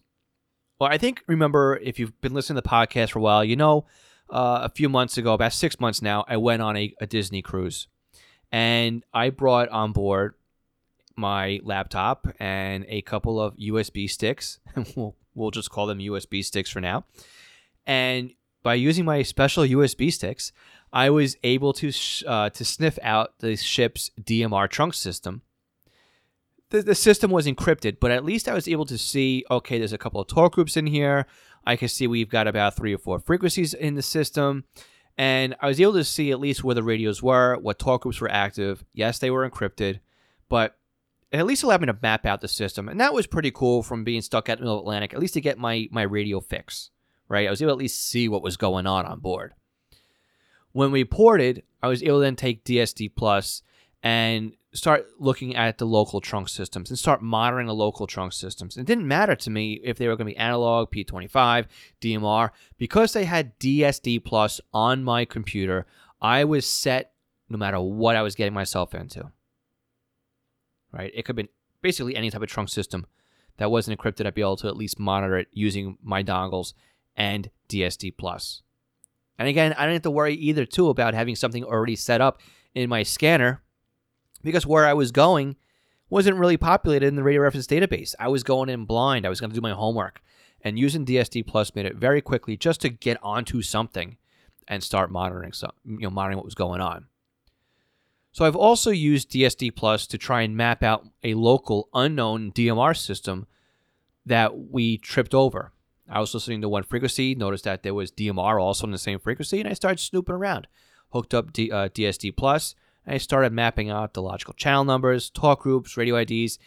Well, 0.80 0.90
I 0.92 0.98
think 0.98 1.24
remember 1.28 1.78
if 1.78 2.00
you've 2.00 2.20
been 2.22 2.34
listening 2.34 2.56
to 2.56 2.62
the 2.62 2.70
podcast 2.70 3.12
for 3.12 3.20
a 3.20 3.22
while, 3.22 3.44
you 3.44 3.56
know 3.56 3.86
uh, 4.30 4.62
a 4.64 4.70
few 4.70 4.90
months 4.90 5.18
ago, 5.18 5.34
about 5.34 5.54
six 5.54 5.80
months 5.80 6.02
now, 6.02 6.24
I 6.28 6.38
went 6.38 6.62
on 6.62 6.78
a, 6.78 6.94
a 7.02 7.06
Disney 7.06 7.42
cruise, 7.42 7.88
and 8.52 9.04
I 9.14 9.30
brought 9.30 9.70
on 9.70 9.92
board 9.92 10.36
my 11.18 11.60
laptop 11.64 12.28
and 12.40 12.86
a 12.88 13.02
couple 13.02 13.42
of 13.42 13.56
USB 13.58 14.10
sticks. 14.10 14.60
we'll 14.96 15.16
We'll 15.34 15.52
just 15.52 15.70
call 15.70 15.88
them 15.88 16.00
USB 16.00 16.44
sticks 16.44 16.70
for 16.70 16.82
now. 16.82 17.06
And 17.86 18.34
by 18.64 18.76
using 18.76 19.06
my 19.06 19.24
special 19.24 19.64
USB 19.64 20.12
sticks, 20.12 20.52
I 20.94 21.10
was 21.10 21.38
able 21.44 21.74
to 21.74 21.92
sh- 21.92 22.24
uh, 22.28 22.50
to 22.52 22.66
sniff 22.66 23.00
out 23.02 23.40
the 23.40 23.56
ship's 23.56 24.12
DMR 24.22 24.70
trunk 24.70 24.94
system. 24.94 25.42
The, 26.72 26.82
the 26.82 26.96
system 26.96 27.32
was 27.32 27.48
encrypted, 27.48 27.98
but 28.00 28.12
at 28.12 28.26
least 28.26 28.50
I 28.50 28.54
was 28.54 28.68
able 28.68 28.86
to 28.86 28.98
see 28.98 29.46
okay, 29.52 29.78
there's 29.78 29.94
a 29.94 29.98
couple 29.98 30.20
of 30.20 30.28
talk 30.28 30.54
groups 30.54 30.76
in 30.76 30.88
here. 30.88 31.28
I 31.66 31.76
can 31.76 31.88
see 31.88 32.08
we've 32.08 32.30
got 32.30 32.48
about 32.48 32.76
three 32.76 32.96
or 32.96 32.98
four 32.98 33.20
frequencies 33.20 33.74
in 33.74 33.96
the 33.96 34.02
system. 34.02 34.64
And 35.18 35.56
I 35.60 35.68
was 35.68 35.80
able 35.80 35.94
to 35.94 36.04
see 36.04 36.32
at 36.32 36.40
least 36.40 36.64
where 36.64 36.74
the 36.74 36.84
radios 36.84 37.22
were, 37.22 37.58
what 37.58 37.78
talk 37.78 38.02
groups 38.02 38.22
were 38.22 38.32
active. 38.32 38.84
Yes, 38.94 39.20
they 39.20 39.30
were 39.30 39.48
encrypted, 39.48 40.00
but 40.50 40.78
it 41.32 41.38
at 41.38 41.46
least 41.46 41.64
allowed 41.64 41.82
me 41.82 41.88
to 41.88 41.98
map 42.02 42.26
out 42.26 42.42
the 42.42 42.48
system. 42.48 42.90
And 42.90 43.00
that 43.00 43.14
was 43.14 43.28
pretty 43.28 43.52
cool 43.52 43.84
from 43.84 44.04
being 44.04 44.22
stuck 44.22 44.50
at 44.50 44.58
the 44.58 44.64
middle 44.64 44.80
Atlantic, 44.80 45.14
at 45.14 45.20
least 45.20 45.34
to 45.36 45.42
get 45.42 45.58
my, 45.58 45.88
my 45.92 46.02
radio 46.02 46.40
fix, 46.40 46.90
right? 47.28 47.48
I 47.48 47.52
was 47.52 47.62
able 47.62 47.72
to 47.72 47.74
at 47.74 47.80
least 47.80 48.08
see 48.08 48.28
what 48.28 48.42
was 48.42 48.58
going 48.58 48.88
on 48.88 49.06
on 49.06 49.20
board. 49.20 49.54
When 50.72 50.92
we 50.92 51.04
ported, 51.04 51.64
I 51.84 51.90
was 51.90 52.02
able 52.02 52.20
to 52.20 52.24
then 52.24 52.36
take 52.36 52.64
DSD 52.64 53.14
Plus 53.16 53.62
and 54.02 54.54
start 54.74 55.06
looking 55.20 55.56
at 55.56 55.78
the 55.78 55.86
local 55.86 56.22
trunk 56.22 56.48
systems 56.48 56.90
and 56.90 56.98
start 56.98 57.22
monitoring 57.22 57.68
the 57.68 57.76
local 57.76 58.08
trunk 58.08 58.32
systems. 58.32 58.78
It 58.78 58.86
didn't 58.86 59.08
matter 59.08 59.36
to 59.36 59.50
me 59.50 59.82
if 59.84 59.98
they 59.98 60.08
were 60.08 60.16
going 60.16 60.28
to 60.28 60.34
be 60.34 60.38
analog, 60.38 60.92
P25, 60.92 61.66
DMR, 62.00 62.52
because 62.78 63.14
they 63.14 63.26
had 63.26 63.60
DSD 63.60 64.24
Plus 64.24 64.62
on 64.74 65.04
my 65.04 65.26
computer. 65.26 65.86
I 66.22 66.46
was 66.46 66.66
set 66.66 67.12
no 67.50 67.58
matter 67.58 67.82
what 67.82 68.16
I 68.16 68.22
was 68.22 68.36
getting 68.36 68.54
myself 68.54 68.96
into. 68.96 69.32
Right? 70.94 71.12
It 71.14 71.26
could 71.26 71.36
be 71.36 71.50
basically 71.82 72.16
any 72.16 72.30
type 72.30 72.42
of 72.42 72.50
trunk 72.50 72.70
system 72.70 73.06
that 73.58 73.72
wasn't 73.72 74.00
encrypted. 74.00 74.26
I'd 74.26 74.34
be 74.34 74.42
able 74.42 74.58
to 74.58 74.68
at 74.68 74.78
least 74.78 75.00
monitor 75.00 75.38
it 75.38 75.48
using 75.52 75.98
my 76.02 76.24
dongles 76.24 76.74
and 77.16 77.50
DSD 77.68 78.16
Plus. 78.18 78.62
And 79.38 79.50
again, 79.50 79.74
I 79.74 79.82
didn't 79.82 79.96
have 79.96 80.02
to 80.04 80.12
worry 80.12 80.36
either 80.36 80.66
too 80.66 80.90
about 80.90 81.14
having 81.14 81.36
something 81.36 81.64
already 81.64 81.96
set 81.98 82.22
up 82.22 82.40
in 82.74 82.90
my 82.90 83.04
scanner 83.04 83.64
because 84.44 84.66
where 84.66 84.86
I 84.86 84.94
was 84.94 85.12
going 85.12 85.56
wasn't 86.10 86.38
really 86.38 86.58
populated 86.58 87.08
in 87.08 87.16
the 87.16 87.24
radio 87.24 87.42
reference 87.42 87.68
database. 87.68 88.14
I 88.20 88.28
was 88.28 88.44
going 88.44 88.70
in 88.70 88.86
blind. 88.86 89.26
I 89.26 89.30
was 89.30 89.40
going 89.40 89.50
to 89.50 89.56
do 89.56 89.62
my 89.62 89.72
homework. 89.72 90.22
And 90.62 90.78
using 90.78 91.06
DSD 91.06 91.48
Plus 91.48 91.74
made 91.74 91.86
it 91.86 91.96
very 91.96 92.22
quickly 92.22 92.58
just 92.58 92.82
to 92.82 92.90
get 92.90 93.18
onto 93.24 93.62
something 93.62 94.18
and 94.68 94.84
start 94.84 95.12
monitoring 95.12 95.54
some, 95.54 95.72
you 95.86 96.02
know, 96.02 96.10
monitoring 96.10 96.38
what 96.38 96.46
was 96.46 96.56
going 96.56 96.82
on. 96.82 97.08
So 98.32 98.46
I've 98.46 98.56
also 98.56 98.92
used 98.92 99.32
DSD 99.32 99.76
Plus 99.76 100.08
to 100.08 100.18
try 100.18 100.42
and 100.42 100.56
map 100.56 100.84
out 100.84 101.08
a 101.24 101.34
local 101.34 101.90
unknown 101.94 102.52
DMR 102.52 102.96
system 102.96 103.48
that 104.26 104.58
we 104.58 104.98
tripped 104.98 105.34
over. 105.34 105.74
I 106.10 106.20
was 106.20 106.34
listening 106.34 106.62
to 106.62 106.70
one 106.70 106.84
frequency, 106.84 107.36
noticed 107.36 107.64
that 107.64 107.84
there 107.84 107.94
was 107.94 108.12
DMR 108.12 108.62
also 108.62 108.86
on 108.86 108.92
the 108.92 108.98
same 108.98 109.20
frequency, 109.20 109.60
and 109.60 109.70
I 109.70 109.74
started 109.74 110.00
snooping 110.00 110.36
around. 110.36 110.68
Hooked 111.12 111.34
up 111.34 111.52
D, 111.52 111.72
uh, 111.72 111.90
DSD 111.90 112.36
Plus, 112.36 112.76
I 113.06 113.18
started 113.18 113.52
mapping 113.52 113.90
out 113.90 114.14
the 114.14 114.22
logical 114.22 114.54
channel 114.54 114.84
numbers, 114.84 115.30
talk 115.30 115.62
groups, 115.62 115.98
radio 115.98 116.16
IDs, 116.18 116.60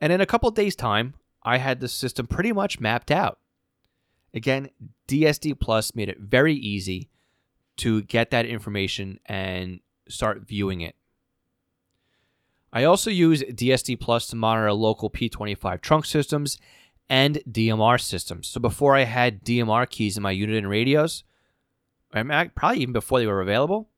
and 0.00 0.12
in 0.12 0.20
a 0.20 0.26
couple 0.26 0.50
days' 0.50 0.74
time, 0.74 1.14
I 1.42 1.58
had 1.58 1.80
the 1.80 1.88
system 1.88 2.26
pretty 2.26 2.52
much 2.52 2.80
mapped 2.80 3.10
out. 3.10 3.38
Again, 4.34 4.70
DSD 5.08 5.58
Plus 5.60 5.94
made 5.94 6.08
it 6.08 6.18
very 6.18 6.54
easy 6.54 7.10
to 7.76 8.02
get 8.02 8.30
that 8.30 8.46
information 8.46 9.20
and 9.26 9.80
start 10.08 10.46
viewing 10.46 10.80
it. 10.80 10.96
I 12.72 12.84
also 12.84 13.10
use 13.10 13.42
DSD 13.42 14.00
Plus 14.00 14.26
to 14.28 14.36
monitor 14.36 14.72
local 14.72 15.10
P25 15.10 15.82
trunk 15.82 16.06
systems 16.06 16.58
and 17.10 17.42
DMR 17.50 18.00
systems. 18.00 18.48
So 18.48 18.60
before 18.60 18.96
I 18.96 19.04
had 19.04 19.44
DMR 19.44 19.88
keys 19.88 20.16
in 20.16 20.22
my 20.22 20.30
unit 20.30 20.56
and 20.56 20.68
radios, 20.68 21.24
probably 22.10 22.80
even 22.80 22.92
before 22.94 23.18
they 23.18 23.26
were 23.26 23.42
available, 23.42 23.90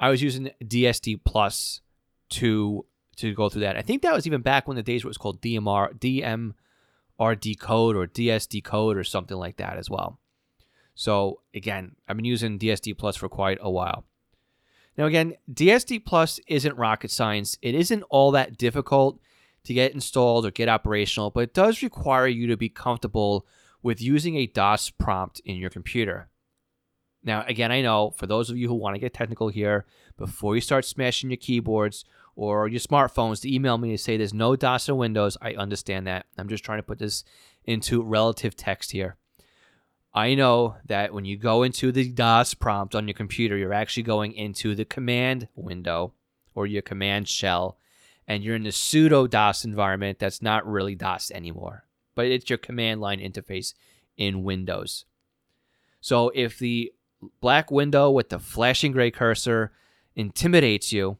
I 0.00 0.08
was 0.08 0.22
using 0.22 0.50
DSD 0.64 1.20
Plus 1.24 1.82
to 2.30 2.86
to 3.16 3.34
go 3.34 3.50
through 3.50 3.60
that. 3.60 3.76
I 3.76 3.82
think 3.82 4.00
that 4.02 4.14
was 4.14 4.26
even 4.26 4.40
back 4.40 4.66
when 4.66 4.76
the 4.76 4.82
days 4.82 5.04
where 5.04 5.08
it 5.08 5.10
was 5.10 5.18
called 5.18 5.42
DMR 5.42 5.92
DMR 5.98 7.40
decode 7.40 7.96
or 7.96 8.06
DSD 8.06 8.64
code 8.64 8.96
or 8.96 9.04
something 9.04 9.36
like 9.36 9.58
that 9.58 9.76
as 9.76 9.90
well. 9.90 10.18
So 10.94 11.42
again, 11.54 11.96
I've 12.08 12.16
been 12.16 12.24
using 12.24 12.58
DSD 12.58 12.96
Plus 12.96 13.16
for 13.16 13.28
quite 13.28 13.58
a 13.60 13.70
while. 13.70 14.04
Now 14.96 15.04
again, 15.04 15.34
DSD 15.52 16.04
Plus 16.04 16.40
isn't 16.46 16.76
rocket 16.76 17.10
science. 17.10 17.58
It 17.60 17.74
isn't 17.74 18.02
all 18.04 18.30
that 18.32 18.56
difficult 18.56 19.20
to 19.64 19.74
get 19.74 19.92
installed 19.92 20.46
or 20.46 20.50
get 20.50 20.68
operational, 20.68 21.30
but 21.30 21.40
it 21.40 21.54
does 21.54 21.82
require 21.82 22.26
you 22.26 22.46
to 22.46 22.56
be 22.56 22.70
comfortable 22.70 23.46
with 23.82 24.00
using 24.00 24.36
a 24.36 24.46
DOS 24.46 24.90
prompt 24.90 25.40
in 25.44 25.56
your 25.56 25.70
computer. 25.70 26.28
Now, 27.22 27.44
again, 27.46 27.70
I 27.70 27.82
know 27.82 28.10
for 28.16 28.26
those 28.26 28.48
of 28.48 28.56
you 28.56 28.68
who 28.68 28.74
want 28.74 28.94
to 28.94 29.00
get 29.00 29.12
technical 29.12 29.48
here, 29.48 29.84
before 30.16 30.54
you 30.54 30.60
start 30.60 30.84
smashing 30.84 31.30
your 31.30 31.36
keyboards 31.36 32.04
or 32.34 32.68
your 32.68 32.80
smartphones 32.80 33.42
to 33.42 33.52
email 33.52 33.76
me 33.76 33.90
to 33.90 33.98
say 33.98 34.16
there's 34.16 34.32
no 34.32 34.56
DOS 34.56 34.88
or 34.88 34.94
Windows, 34.94 35.36
I 35.42 35.54
understand 35.54 36.06
that. 36.06 36.26
I'm 36.38 36.48
just 36.48 36.64
trying 36.64 36.78
to 36.78 36.82
put 36.82 36.98
this 36.98 37.24
into 37.64 38.02
relative 38.02 38.56
text 38.56 38.92
here. 38.92 39.16
I 40.12 40.34
know 40.34 40.76
that 40.86 41.12
when 41.12 41.24
you 41.24 41.36
go 41.36 41.62
into 41.62 41.92
the 41.92 42.08
DOS 42.08 42.54
prompt 42.54 42.94
on 42.94 43.06
your 43.06 43.14
computer, 43.14 43.56
you're 43.56 43.72
actually 43.72 44.02
going 44.02 44.32
into 44.32 44.74
the 44.74 44.84
command 44.84 45.48
window 45.54 46.14
or 46.54 46.66
your 46.66 46.82
command 46.82 47.28
shell, 47.28 47.78
and 48.26 48.42
you're 48.42 48.56
in 48.56 48.64
the 48.64 48.72
pseudo 48.72 49.26
DOS 49.26 49.64
environment 49.64 50.18
that's 50.18 50.42
not 50.42 50.66
really 50.66 50.94
DOS 50.94 51.30
anymore, 51.30 51.84
but 52.14 52.26
it's 52.26 52.50
your 52.50 52.58
command 52.58 53.00
line 53.00 53.20
interface 53.20 53.74
in 54.16 54.42
Windows. 54.42 55.04
So 56.00 56.30
if 56.34 56.58
the 56.58 56.92
black 57.40 57.70
window 57.70 58.10
with 58.10 58.28
the 58.28 58.38
flashing 58.38 58.92
gray 58.92 59.10
cursor 59.10 59.72
intimidates 60.14 60.92
you, 60.92 61.18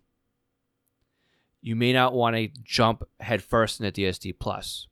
you 1.61 1.76
may 1.76 1.92
not 1.92 2.14
want 2.14 2.37
to 2.37 2.49
jump 2.62 3.02
headfirst 3.21 3.80
into 3.80 4.00
DSD 4.00 4.38
Plus. 4.38 4.87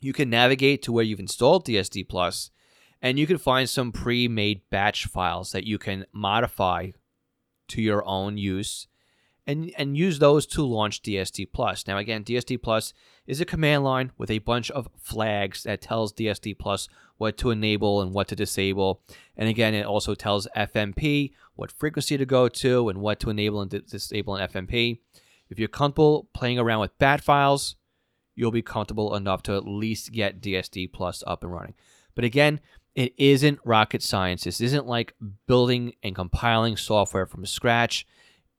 You 0.00 0.12
can 0.12 0.30
navigate 0.30 0.82
to 0.82 0.92
where 0.92 1.04
you've 1.04 1.20
installed 1.20 1.66
DSD 1.66 2.08
Plus, 2.08 2.50
and 3.02 3.18
you 3.18 3.26
can 3.26 3.38
find 3.38 3.68
some 3.68 3.92
pre-made 3.92 4.62
batch 4.70 5.06
files 5.06 5.52
that 5.52 5.64
you 5.64 5.78
can 5.78 6.06
modify 6.12 6.90
to 7.68 7.82
your 7.82 8.06
own 8.06 8.38
use 8.38 8.86
and 9.46 9.70
and 9.76 9.96
use 9.96 10.18
those 10.18 10.46
to 10.46 10.64
launch 10.64 11.02
DSD 11.02 11.48
Plus. 11.52 11.86
Now 11.86 11.98
again, 11.98 12.24
DSD 12.24 12.62
Plus 12.62 12.92
is 13.26 13.40
a 13.40 13.44
command 13.44 13.84
line 13.84 14.12
with 14.16 14.30
a 14.30 14.38
bunch 14.38 14.70
of 14.70 14.88
flags 14.98 15.64
that 15.64 15.82
tells 15.82 16.12
DSD 16.12 16.58
Plus 16.58 16.88
what 17.16 17.36
to 17.38 17.50
enable 17.50 18.00
and 18.02 18.12
what 18.12 18.28
to 18.28 18.36
disable. 18.36 19.02
And 19.36 19.48
again, 19.48 19.74
it 19.74 19.86
also 19.86 20.14
tells 20.14 20.48
FMP 20.56 21.32
what 21.54 21.70
frequency 21.70 22.16
to 22.16 22.26
go 22.26 22.48
to 22.48 22.88
and 22.88 23.00
what 23.00 23.20
to 23.20 23.30
enable 23.30 23.60
and 23.60 23.70
disable 23.70 24.36
in 24.36 24.48
FMP. 24.48 24.98
If 25.48 25.58
you're 25.58 25.68
comfortable 25.68 26.28
playing 26.34 26.58
around 26.58 26.80
with 26.80 26.98
bat 26.98 27.20
files, 27.20 27.76
you'll 28.34 28.50
be 28.50 28.62
comfortable 28.62 29.14
enough 29.14 29.42
to 29.44 29.54
at 29.54 29.66
least 29.66 30.12
get 30.12 30.40
DSD 30.40 30.92
Plus 30.92 31.22
up 31.26 31.44
and 31.44 31.52
running. 31.52 31.74
But 32.14 32.24
again, 32.24 32.60
it 32.94 33.12
isn't 33.18 33.58
rocket 33.64 34.02
science. 34.02 34.44
This 34.44 34.60
isn't 34.60 34.86
like 34.86 35.14
building 35.46 35.94
and 36.02 36.14
compiling 36.14 36.76
software 36.76 37.26
from 37.26 37.44
scratch 37.46 38.06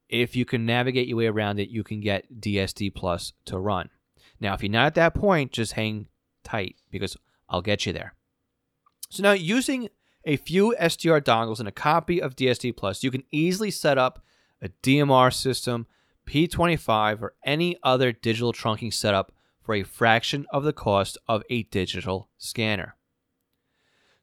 if 0.10 0.36
you 0.36 0.46
can 0.46 0.66
navigate 0.66 1.08
your 1.08 1.18
way 1.18 1.28
around 1.28 1.60
it, 1.60 1.70
you 1.70 1.84
can 1.84 2.00
get 2.00 2.40
DSD 2.40 2.94
Plus 2.94 3.34
to 3.46 3.58
run. 3.58 3.90
Now, 4.40 4.54
if 4.54 4.62
you're 4.62 4.72
not 4.72 4.88
at 4.88 4.96
that 4.96 5.14
point, 5.14 5.52
just 5.52 5.74
hang 5.74 6.08
tight 6.44 6.76
because 6.92 7.18
I'll 7.50 7.62
get 7.62 7.86
you 7.86 7.94
there. 7.94 8.14
So 9.10 9.24
now 9.24 9.32
using 9.32 9.90
a 10.26 10.38
few 10.38 10.76
SDR 10.80 11.22
dongles 11.22 11.60
and 11.60 11.68
a 11.68 11.72
copy 11.72 12.22
of 12.22 12.36
DSD 12.36 12.76
Plus, 12.76 13.04
you 13.04 13.12
can 13.12 13.24
easily 13.32 13.72
set 13.72 13.98
up 13.98 14.24
a 14.62 14.70
DMR 14.84 15.34
system, 15.34 15.88
P25, 16.28 17.22
or 17.22 17.36
any 17.44 17.78
other 17.84 18.12
digital 18.12 18.54
trunking 18.54 18.94
setup 18.94 19.32
for 19.62 19.76
a 19.76 19.84
fraction 19.84 20.46
of 20.52 20.64
the 20.64 20.74
cost 20.74 21.18
of 21.28 21.44
a 21.50 21.64
digital 21.64 22.30
scanner. 22.38 22.96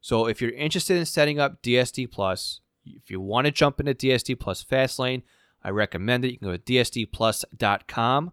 So 0.01 0.27
if 0.27 0.41
you're 0.41 0.51
interested 0.51 0.97
in 0.97 1.05
setting 1.05 1.39
up 1.39 1.61
DSD 1.61 2.11
Plus, 2.11 2.59
if 2.85 3.09
you 3.09 3.21
want 3.21 3.45
to 3.45 3.51
jump 3.51 3.79
into 3.79 3.93
DSD 3.93 4.37
Plus 4.39 4.63
Fastlane, 4.63 5.23
I 5.63 5.69
recommend 5.69 6.25
it. 6.25 6.31
You 6.31 6.37
can 6.37 6.47
go 6.47 6.57
to 6.57 6.63
dsdplus.com. 6.63 8.31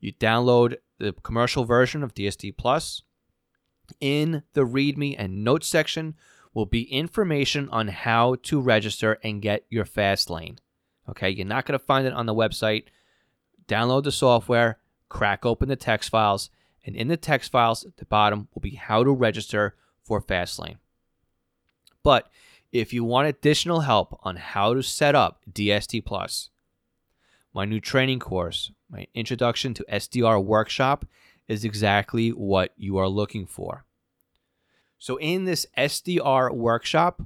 You 0.00 0.12
download 0.12 0.76
the 0.98 1.12
commercial 1.12 1.64
version 1.64 2.02
of 2.02 2.14
DSD 2.14 2.56
Plus. 2.56 3.02
In 4.00 4.42
the 4.52 4.64
README 4.64 5.16
and 5.18 5.42
notes 5.44 5.66
section 5.66 6.14
will 6.54 6.66
be 6.66 6.82
information 6.92 7.68
on 7.70 7.88
how 7.88 8.36
to 8.42 8.60
register 8.60 9.18
and 9.22 9.42
get 9.42 9.64
your 9.70 9.84
fast 9.84 10.30
lane. 10.30 10.58
Okay, 11.08 11.30
you're 11.30 11.46
not 11.46 11.66
going 11.66 11.78
to 11.78 11.84
find 11.84 12.06
it 12.06 12.12
on 12.12 12.26
the 12.26 12.34
website. 12.34 12.84
Download 13.66 14.04
the 14.04 14.12
software, 14.12 14.78
crack 15.08 15.46
open 15.46 15.68
the 15.68 15.76
text 15.76 16.10
files, 16.10 16.50
and 16.84 16.94
in 16.94 17.08
the 17.08 17.16
text 17.16 17.50
files 17.50 17.84
at 17.84 17.96
the 17.96 18.04
bottom 18.04 18.48
will 18.54 18.60
be 18.60 18.76
how 18.76 19.02
to 19.02 19.10
register 19.10 19.74
for 20.02 20.20
Fastlane. 20.20 20.76
But 22.02 22.30
if 22.72 22.92
you 22.92 23.04
want 23.04 23.28
additional 23.28 23.80
help 23.80 24.18
on 24.22 24.36
how 24.36 24.74
to 24.74 24.82
set 24.82 25.14
up 25.14 25.40
DSD 25.50 26.04
Plus, 26.04 26.50
my 27.54 27.64
new 27.64 27.80
training 27.80 28.18
course, 28.18 28.72
my 28.90 29.06
introduction 29.14 29.74
to 29.74 29.86
SDR 29.90 30.42
workshop, 30.42 31.04
is 31.46 31.64
exactly 31.64 32.30
what 32.30 32.72
you 32.76 32.98
are 32.98 33.08
looking 33.08 33.46
for. 33.46 33.84
So, 34.98 35.16
in 35.16 35.44
this 35.44 35.66
SDR 35.76 36.54
workshop, 36.54 37.22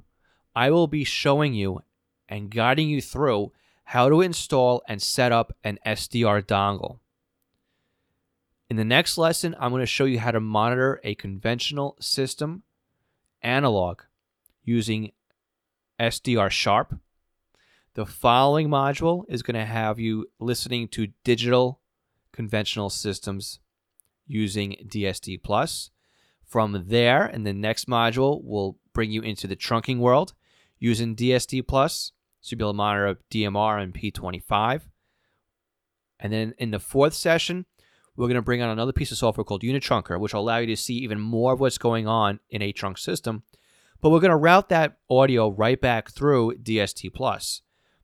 I 0.55 0.69
will 0.71 0.87
be 0.87 1.03
showing 1.03 1.53
you 1.53 1.81
and 2.29 2.49
guiding 2.49 2.89
you 2.89 3.01
through 3.01 3.51
how 3.85 4.09
to 4.09 4.21
install 4.21 4.81
and 4.87 5.01
set 5.01 5.31
up 5.31 5.55
an 5.63 5.79
SDR 5.85 6.41
dongle. 6.43 6.99
In 8.69 8.77
the 8.77 8.85
next 8.85 9.17
lesson, 9.17 9.55
I'm 9.59 9.71
going 9.71 9.81
to 9.81 9.85
show 9.85 10.05
you 10.05 10.19
how 10.19 10.31
to 10.31 10.39
monitor 10.39 10.99
a 11.03 11.15
conventional 11.15 11.95
system 11.99 12.63
analog 13.41 14.01
using 14.63 15.11
SDR 15.99 16.49
Sharp. 16.49 16.95
The 17.95 18.07
following 18.07 18.69
module 18.69 19.23
is 19.29 19.43
going 19.43 19.53
to 19.53 19.65
have 19.65 19.99
you 19.99 20.25
listening 20.39 20.87
to 20.89 21.09
digital 21.23 21.79
conventional 22.31 22.89
systems 22.89 23.59
using 24.25 24.75
DSD 24.87 25.43
Plus. 25.43 25.91
From 26.43 26.85
there, 26.87 27.27
in 27.27 27.43
the 27.43 27.53
next 27.53 27.87
module, 27.87 28.41
we'll 28.43 28.77
bring 28.93 29.11
you 29.11 29.21
into 29.21 29.45
the 29.45 29.55
trunking 29.55 29.99
world 29.99 30.33
using 30.79 31.15
DSD 31.15 31.67
Plus. 31.67 32.11
So 32.41 32.53
you'll 32.53 32.57
be 32.57 32.63
able 32.63 32.73
to 32.73 32.77
monitor 32.77 33.19
DMR 33.29 33.83
and 33.83 33.93
P25. 33.93 34.81
And 36.19 36.33
then 36.33 36.55
in 36.57 36.71
the 36.71 36.79
fourth 36.79 37.13
session, 37.13 37.67
we're 38.15 38.25
going 38.25 38.35
to 38.35 38.41
bring 38.41 38.63
on 38.63 38.71
another 38.71 38.91
piece 38.91 39.11
of 39.11 39.19
software 39.19 39.45
called 39.45 39.61
Unitrunker, 39.61 40.19
which 40.19 40.33
will 40.33 40.41
allow 40.41 40.57
you 40.57 40.67
to 40.67 40.75
see 40.75 40.95
even 40.95 41.19
more 41.19 41.53
of 41.53 41.59
what's 41.59 41.77
going 41.77 42.07
on 42.07 42.39
in 42.49 42.63
a 42.63 42.71
trunk 42.71 42.97
system. 42.97 43.43
But 44.01 44.09
we're 44.09 44.19
going 44.19 44.31
to 44.31 44.35
route 44.35 44.69
that 44.69 44.97
audio 45.11 45.49
right 45.49 45.79
back 45.79 46.09
through 46.09 46.55
DSD 46.55 47.13
Plus. 47.13 47.61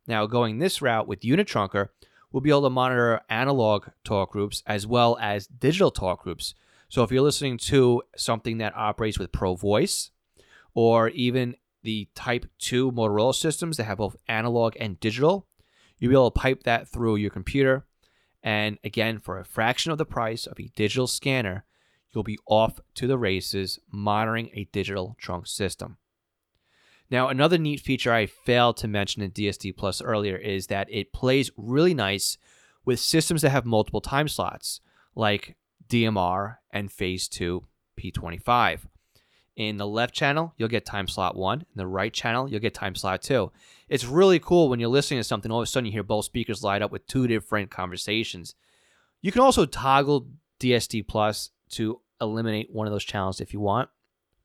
Now, 0.10 0.26
going 0.26 0.58
this 0.58 0.82
route 0.82 1.08
with 1.08 1.22
Unitrunker, 1.22 1.90
we'll 2.32 2.42
be 2.42 2.50
able 2.50 2.64
to 2.64 2.72
monitor 2.72 3.22
analog 3.30 3.90
talk 4.04 4.32
groups 4.32 4.64
as 4.66 4.88
well 4.88 5.16
as 5.22 5.46
digital 5.46 5.92
talk 5.92 6.24
groups. 6.24 6.56
So 6.90 7.04
if 7.04 7.12
you're 7.12 7.22
listening 7.22 7.60
to 7.60 8.02
something 8.18 8.58
that 8.58 8.76
operates 8.76 9.20
with 9.20 9.32
Pro 9.32 9.54
Voice 9.54 10.10
or 10.74 11.10
even 11.10 11.56
the 11.84 12.10
Type 12.16 12.48
2 12.58 12.92
Motorola 12.92 13.36
systems 13.36 13.78
that 13.78 13.84
have 13.84 14.00
both 14.00 14.16
analog 14.28 14.74
and 14.80 15.00
digital, 15.00 15.46
you'll 16.00 16.10
be 16.10 16.16
able 16.16 16.32
to 16.32 16.40
pipe 16.40 16.64
that 16.64 16.88
through 16.88 17.18
your 17.18 17.30
computer. 17.30 17.86
And 18.42 18.80
again, 18.84 19.20
for 19.20 19.38
a 19.38 19.46
fraction 19.46 19.92
of 19.92 20.00
the 20.00 20.06
price 20.06 20.48
of 20.48 20.60
a 20.60 20.72
digital 20.76 21.06
scanner, 21.06 21.66
you'll 22.12 22.24
be 22.24 22.40
off 22.48 22.80
to 22.96 23.06
the 23.06 23.20
races 23.20 23.78
monitoring 23.92 24.50
a 24.56 24.68
digital 24.72 25.16
trunk 25.20 25.46
system. 25.46 25.98
Now, 27.12 27.30
another 27.30 27.58
neat 27.58 27.80
feature 27.80 28.14
I 28.14 28.28
failed 28.28 28.78
to 28.78 28.88
mention 28.88 29.22
in 29.22 29.32
DSD 29.32 29.76
Plus 29.76 30.02
earlier 30.02 30.38
is 30.38 30.68
that 30.68 30.88
it 30.92 31.12
plays 31.12 31.52
really 31.58 31.94
nice 31.94 32.38
with 32.86 33.00
systems 33.00 33.42
that 33.42 33.50
have 33.50 33.66
multiple 33.66 34.02
time 34.02 34.28
slots, 34.28 34.80
like 35.16 35.56
DMR 35.88 36.58
and 36.72 36.92
Phase 36.92 37.28
2 37.28 37.66
P25. 38.00 38.82
In 39.56 39.78
the 39.78 39.88
left 39.88 40.14
channel, 40.14 40.54
you'll 40.56 40.70
get 40.70 40.86
time 40.86 41.08
slot 41.08 41.36
1. 41.36 41.60
In 41.60 41.66
the 41.76 41.88
right 41.88 42.14
channel, 42.14 42.50
you'll 42.50 42.62
get 42.62 42.74
time 42.74 42.96
slot 42.96 43.22
2. 43.24 43.52
It's 43.90 44.06
really 44.06 44.40
cool 44.40 44.70
when 44.70 44.80
you're 44.80 44.88
listening 44.88 45.20
to 45.20 45.24
something, 45.24 45.52
all 45.52 45.60
of 45.60 45.64
a 45.64 45.66
sudden 45.66 45.88
you 45.88 45.92
hear 45.92 46.04
both 46.04 46.26
speakers 46.26 46.64
light 46.64 46.82
up 46.82 46.92
with 46.92 47.08
two 47.08 47.28
different 47.28 47.70
conversations. 47.70 48.56
You 49.22 49.32
can 49.32 49.42
also 49.42 49.66
toggle 49.66 50.28
DSD 50.60 51.08
Plus 51.08 51.50
to 51.72 52.00
eliminate 52.22 52.72
one 52.72 52.88
of 52.88 52.94
those 52.94 53.04
channels 53.04 53.42
if 53.42 53.52
you 53.52 53.60
want, 53.60 53.90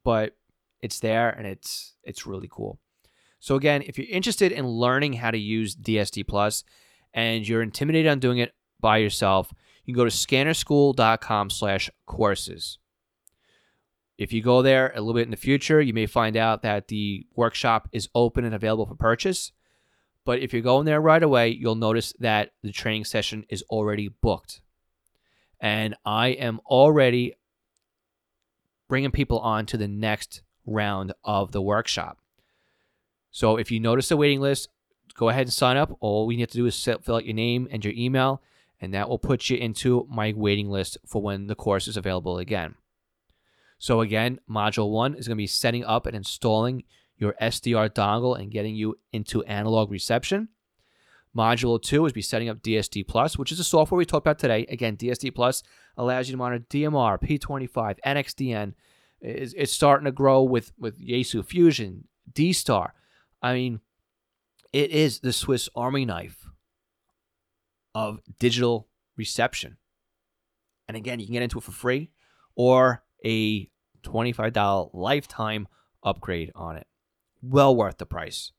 but 0.03 0.37
it's 0.85 1.01
there 1.01 1.31
and 1.31 1.47
it's 1.47 1.95
it's 2.05 2.27
really 2.27 2.49
cool. 2.51 2.79
So 3.41 3.55
again, 3.57 3.83
if 3.87 3.97
you're 3.99 4.07
interested 4.09 4.53
in 4.53 4.69
learning 4.69 5.15
how 5.15 5.31
to 5.31 5.39
use 5.39 5.75
DSD 5.75 6.29
Plus 6.29 6.63
and 7.15 7.49
you're 7.49 7.63
intimidated 7.63 8.11
on 8.11 8.21
doing 8.21 8.37
it 8.39 8.53
by 8.81 8.99
yourself, 8.99 9.55
you 9.85 9.95
can 9.95 9.99
go 9.99 10.05
to 10.05 10.11
scannerschool.com/courses. 10.11 12.79
If 14.17 14.33
you 14.33 14.43
go 14.43 14.63
there 14.63 14.93
a 14.95 15.01
little 15.01 15.15
bit 15.15 15.27
in 15.27 15.31
the 15.31 15.37
future, 15.37 15.81
you 15.81 15.95
may 15.95 16.07
find 16.07 16.37
out 16.37 16.63
that 16.63 16.87
the 16.89 17.27
workshop 17.35 17.89
is 17.93 18.09
open 18.15 18.45
and 18.45 18.55
available 18.55 18.87
for 18.87 18.95
purchase. 18.95 19.51
But 20.27 20.41
if 20.41 20.53
you're 20.53 20.63
going 20.63 20.85
there 20.85 21.01
right 21.01 21.23
away, 21.23 21.49
you'll 21.49 21.75
notice 21.75 22.13
that 22.21 22.53
the 22.63 22.73
training 22.73 23.07
session 23.07 23.47
is 23.49 23.65
already 23.71 24.09
booked. 24.09 24.61
And 25.61 25.97
I 26.05 26.29
am 26.29 26.61
already 26.67 27.35
bringing 28.89 29.11
people 29.11 29.41
on 29.41 29.67
to 29.67 29.77
the 29.77 29.89
next 29.89 30.43
round 30.67 31.13
of 31.25 31.53
the 31.53 31.63
workshop. 31.63 32.19
So 33.31 33.57
if 33.57 33.71
you 33.71 33.81
notice 33.81 34.09
the 34.09 34.17
waiting 34.17 34.41
list, 34.41 34.69
go 35.15 35.29
ahead 35.29 35.47
and 35.47 35.53
sign 35.53 35.77
up. 35.77 35.97
All 36.01 36.27
we 36.27 36.37
need 36.37 36.51
to 36.51 36.57
do 36.57 36.67
is 36.67 36.83
fill 36.83 37.17
out 37.17 37.25
your 37.25 37.35
name 37.35 37.69
and 37.71 37.85
your 37.85 37.95
email, 37.97 38.43
and 38.81 38.95
that 38.95 39.09
will 39.09 39.19
put 39.19 39.51
you 39.51 39.57
into 39.57 40.07
my 40.11 40.33
waiting 40.37 40.69
list 40.69 40.99
for 41.07 41.23
when 41.23 41.47
the 41.47 41.55
course 41.55 41.89
is 41.89 41.97
available 41.97 42.39
again. 42.39 42.75
So 43.79 44.01
again, 44.01 44.41
module 44.49 44.91
one 44.91 45.15
is 45.15 45.27
going 45.27 45.37
to 45.37 45.43
be 45.43 45.47
setting 45.47 45.85
up 45.85 46.07
and 46.07 46.17
installing 46.17 46.85
your 47.17 47.35
SDR 47.41 47.91
dongle 47.91 48.39
and 48.39 48.51
getting 48.51 48.75
you 48.75 48.99
into 49.13 49.43
analog 49.45 49.91
reception. 49.91 50.49
Module 51.37 51.83
two 51.83 52.07
is 52.07 52.13
be 52.13 52.23
setting 52.23 52.49
up 52.49 52.63
DSD 52.63 53.07
Plus, 53.07 53.37
which 53.37 53.51
is 53.51 53.59
the 53.59 53.65
software 53.65 53.99
we 53.99 54.05
talked 54.05 54.25
about 54.25 54.39
today. 54.39 54.65
Again, 54.69 54.97
DSD 54.97 55.35
Plus 55.35 55.63
allows 55.97 56.29
you 56.29 56.33
to 56.33 56.39
monitor 56.39 56.65
DMR, 56.71 57.21
P25, 57.21 57.99
NXDN, 58.07 58.75
it's, 59.25 59.73
starting 59.73 60.05
to 60.05 60.13
grow 60.13 60.43
with 60.43 60.73
with 60.79 61.01
Yaesu 61.01 61.45
Fusion, 61.45 62.07
D 62.33 62.53
Star. 62.53 62.95
I 63.43 63.55
mean, 63.55 63.81
it 64.73 64.91
is 64.91 65.21
the 65.21 65.33
Swiss 65.33 65.69
Army 65.75 66.05
knife 66.05 66.49
of 67.95 68.21
digital 68.39 68.89
reception. 69.17 69.77
And 70.89 70.97
again, 70.97 71.21
you 71.21 71.27
can 71.27 71.35
get 71.35 71.43
into 71.43 71.59
it 71.59 71.65
for 71.65 71.73
free 71.73 72.11
or 72.57 73.03
a 73.25 73.71
$25 74.03 74.91
lifetime 74.93 75.69
upgrade 76.03 76.53
on 76.55 76.77
it. 76.77 76.87
Well 77.43 77.75
worth 77.75 77.99
the 77.99 78.07
price. 78.07 78.53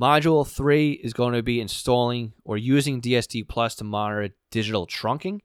Module 0.00 0.46
3 0.46 0.92
is 0.92 1.12
going 1.12 1.34
to 1.34 1.42
be 1.42 1.60
installing 1.60 2.32
or 2.44 2.56
using 2.56 3.00
DSD 3.00 3.48
Plus 3.48 3.74
to 3.76 3.84
monitor 3.84 4.34
digital 4.50 4.86
trunking. 4.86 5.40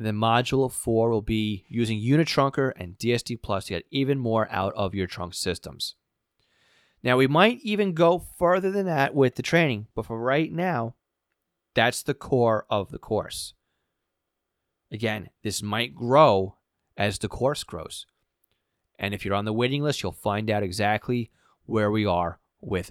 And 0.00 0.06
then 0.06 0.14
module 0.14 0.72
four 0.72 1.10
will 1.10 1.20
be 1.20 1.66
using 1.68 2.00
Unitrunker 2.00 2.72
and 2.74 2.96
DSD 2.96 3.42
Plus 3.42 3.66
to 3.66 3.74
get 3.74 3.84
even 3.90 4.18
more 4.18 4.48
out 4.50 4.72
of 4.72 4.94
your 4.94 5.06
trunk 5.06 5.34
systems. 5.34 5.94
Now, 7.02 7.18
we 7.18 7.26
might 7.26 7.58
even 7.60 7.92
go 7.92 8.18
further 8.38 8.70
than 8.70 8.86
that 8.86 9.14
with 9.14 9.34
the 9.34 9.42
training, 9.42 9.88
but 9.94 10.06
for 10.06 10.18
right 10.18 10.50
now, 10.50 10.94
that's 11.74 12.02
the 12.02 12.14
core 12.14 12.64
of 12.70 12.90
the 12.90 12.98
course. 12.98 13.52
Again, 14.90 15.28
this 15.42 15.62
might 15.62 15.94
grow 15.94 16.56
as 16.96 17.18
the 17.18 17.28
course 17.28 17.62
grows. 17.62 18.06
And 18.98 19.12
if 19.12 19.22
you're 19.22 19.34
on 19.34 19.44
the 19.44 19.52
waiting 19.52 19.82
list, 19.82 20.02
you'll 20.02 20.12
find 20.12 20.48
out 20.48 20.62
exactly 20.62 21.30
where 21.66 21.90
we 21.90 22.06
are 22.06 22.40
with 22.62 22.90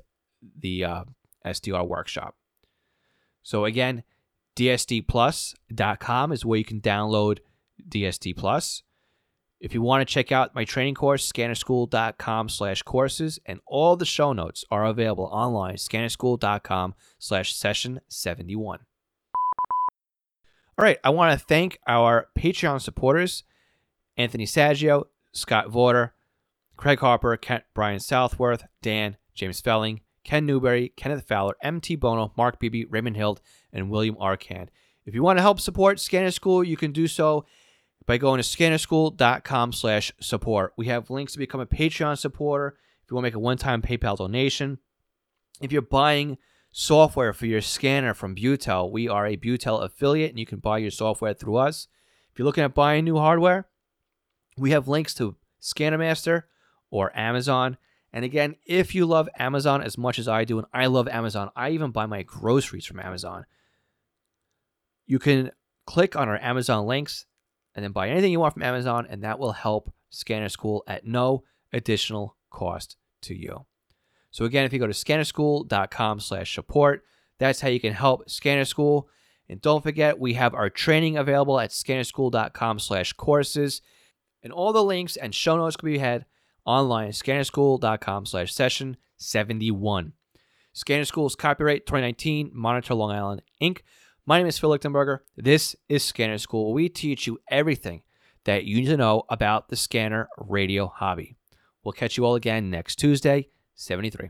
the 0.59 0.85
uh, 0.85 1.03
SDR 1.43 1.87
workshop. 1.87 2.35
So, 3.41 3.65
again, 3.65 4.03
DSDplus.com 4.59 6.33
is 6.33 6.43
where 6.43 6.59
you 6.59 6.65
can 6.65 6.81
download 6.81 7.39
DSD 7.87 8.35
Plus. 8.35 8.83
If 9.61 9.73
you 9.73 9.81
want 9.81 10.05
to 10.05 10.13
check 10.13 10.33
out 10.33 10.53
my 10.53 10.65
training 10.65 10.95
course, 10.95 11.31
scannerschool.com 11.31 12.49
slash 12.49 12.81
courses, 12.83 13.39
and 13.45 13.61
all 13.65 13.95
the 13.95 14.05
show 14.05 14.33
notes 14.33 14.65
are 14.69 14.85
available 14.85 15.29
online, 15.31 15.75
scannerschool.com 15.75 16.93
slash 17.19 17.55
session 17.55 18.01
71. 18.09 18.79
All 20.77 20.83
right, 20.83 20.99
I 21.05 21.09
want 21.09 21.39
to 21.39 21.45
thank 21.45 21.79
our 21.87 22.27
Patreon 22.37 22.81
supporters, 22.81 23.43
Anthony 24.17 24.45
Saggio, 24.45 25.05
Scott 25.31 25.67
Vorder, 25.67 26.11
Craig 26.75 26.99
Harper, 26.99 27.37
Kent 27.37 27.63
Brian 27.73 28.01
Southworth, 28.01 28.65
Dan, 28.81 29.15
James 29.33 29.61
Felling, 29.61 30.01
Ken 30.29 30.45
Newberry, 30.45 30.93
Kenneth 30.95 31.27
Fowler, 31.27 31.55
MT 31.63 31.95
Bono, 31.95 32.31
Mark 32.37 32.59
Beebe, 32.59 32.85
Raymond 32.87 33.17
Hild, 33.17 33.41
and 33.73 33.89
William 33.89 34.13
Arcand. 34.17 34.67
If 35.03 35.15
you 35.15 35.23
want 35.23 35.39
to 35.39 35.41
help 35.41 35.59
support 35.59 35.99
Scanner 35.99 36.29
School, 36.29 36.63
you 36.63 36.77
can 36.77 36.91
do 36.91 37.07
so 37.07 37.45
by 38.05 38.19
going 38.19 38.39
to 38.39 38.47
scannerschool.com 38.47 39.73
slash 39.73 40.11
support. 40.21 40.73
We 40.77 40.85
have 40.85 41.09
links 41.09 41.33
to 41.33 41.39
become 41.39 41.61
a 41.61 41.65
Patreon 41.65 42.19
supporter 42.19 42.77
if 43.03 43.09
you 43.09 43.15
want 43.15 43.23
to 43.23 43.27
make 43.27 43.33
a 43.33 43.39
one-time 43.39 43.81
PayPal 43.81 44.17
donation. 44.17 44.77
If 45.61 45.71
you're 45.71 45.81
buying 45.81 46.37
software 46.71 47.33
for 47.33 47.47
your 47.47 47.61
scanner 47.61 48.13
from 48.13 48.35
Butel, 48.35 48.91
we 48.91 49.09
are 49.09 49.25
a 49.25 49.35
Butel 49.35 49.83
affiliate, 49.83 50.29
and 50.29 50.37
you 50.37 50.45
can 50.45 50.59
buy 50.59 50.77
your 50.77 50.91
software 50.91 51.33
through 51.33 51.55
us. 51.55 51.87
If 52.31 52.37
you're 52.37 52.45
looking 52.45 52.63
at 52.63 52.75
buying 52.75 53.03
new 53.03 53.17
hardware, 53.17 53.67
we 54.55 54.69
have 54.69 54.87
links 54.87 55.15
to 55.15 55.37
ScannerMaster 55.59 56.43
or 56.91 57.17
Amazon. 57.17 57.79
And 58.11 58.25
again, 58.25 58.55
if 58.65 58.95
you 58.95 59.05
love 59.05 59.29
Amazon 59.37 59.81
as 59.83 59.97
much 59.97 60.17
as 60.17 60.27
I 60.27 60.43
do, 60.43 60.57
and 60.57 60.67
I 60.73 60.87
love 60.87 61.07
Amazon, 61.07 61.51
I 61.55 61.71
even 61.71 61.91
buy 61.91 62.05
my 62.05 62.23
groceries 62.23 62.85
from 62.85 62.99
Amazon. 62.99 63.45
You 65.05 65.19
can 65.19 65.51
click 65.85 66.15
on 66.15 66.27
our 66.27 66.37
Amazon 66.41 66.85
links 66.87 67.25
and 67.75 67.83
then 67.83 67.91
buy 67.91 68.09
anything 68.09 68.31
you 68.31 68.39
want 68.39 68.53
from 68.53 68.63
Amazon, 68.63 69.07
and 69.09 69.23
that 69.23 69.39
will 69.39 69.51
help 69.51 69.93
Scanner 70.09 70.49
School 70.49 70.83
at 70.87 71.05
no 71.05 71.43
additional 71.71 72.35
cost 72.49 72.97
to 73.21 73.35
you. 73.35 73.65
So 74.31 74.45
again, 74.45 74.65
if 74.65 74.73
you 74.73 74.79
go 74.79 74.87
to 74.87 74.93
scannerschool.com 74.93 76.19
slash 76.19 76.53
support, 76.53 77.03
that's 77.37 77.61
how 77.61 77.69
you 77.69 77.79
can 77.79 77.93
help 77.93 78.29
Scanner 78.29 78.65
School. 78.65 79.07
And 79.47 79.61
don't 79.61 79.81
forget, 79.83 80.19
we 80.19 80.33
have 80.33 80.53
our 80.53 80.69
training 80.69 81.17
available 81.17 81.59
at 81.59 81.71
scannerschool.com 81.71 82.79
slash 82.79 83.13
courses. 83.13 83.81
And 84.43 84.53
all 84.53 84.73
the 84.73 84.83
links 84.83 85.15
and 85.15 85.33
show 85.33 85.57
notes 85.57 85.75
can 85.75 85.89
be 85.89 85.97
had 85.97 86.25
online 86.69 87.07
at 87.07 87.15
scannerschool.com 87.15 88.27
slash 88.27 88.53
session 88.53 88.95
71. 89.17 90.13
Scanner 90.71 91.03
School's 91.03 91.35
copyright 91.35 91.87
2019, 91.87 92.51
Monitor 92.53 92.93
Long 92.93 93.11
Island, 93.11 93.41
Inc. 93.59 93.79
My 94.25 94.37
name 94.37 94.45
is 94.45 94.59
Phil 94.59 94.69
Lichtenberger. 94.69 95.19
This 95.35 95.75
is 95.89 96.03
Scanner 96.05 96.37
School, 96.37 96.71
we 96.71 96.87
teach 96.87 97.25
you 97.25 97.39
everything 97.49 98.03
that 98.45 98.65
you 98.65 98.77
need 98.77 98.85
to 98.85 98.97
know 98.97 99.23
about 99.29 99.69
the 99.69 99.75
scanner 99.75 100.29
radio 100.37 100.87
hobby. 100.87 101.35
We'll 101.83 101.93
catch 101.93 102.17
you 102.17 102.25
all 102.25 102.35
again 102.35 102.69
next 102.69 102.97
Tuesday, 102.97 103.49
73. 103.75 104.29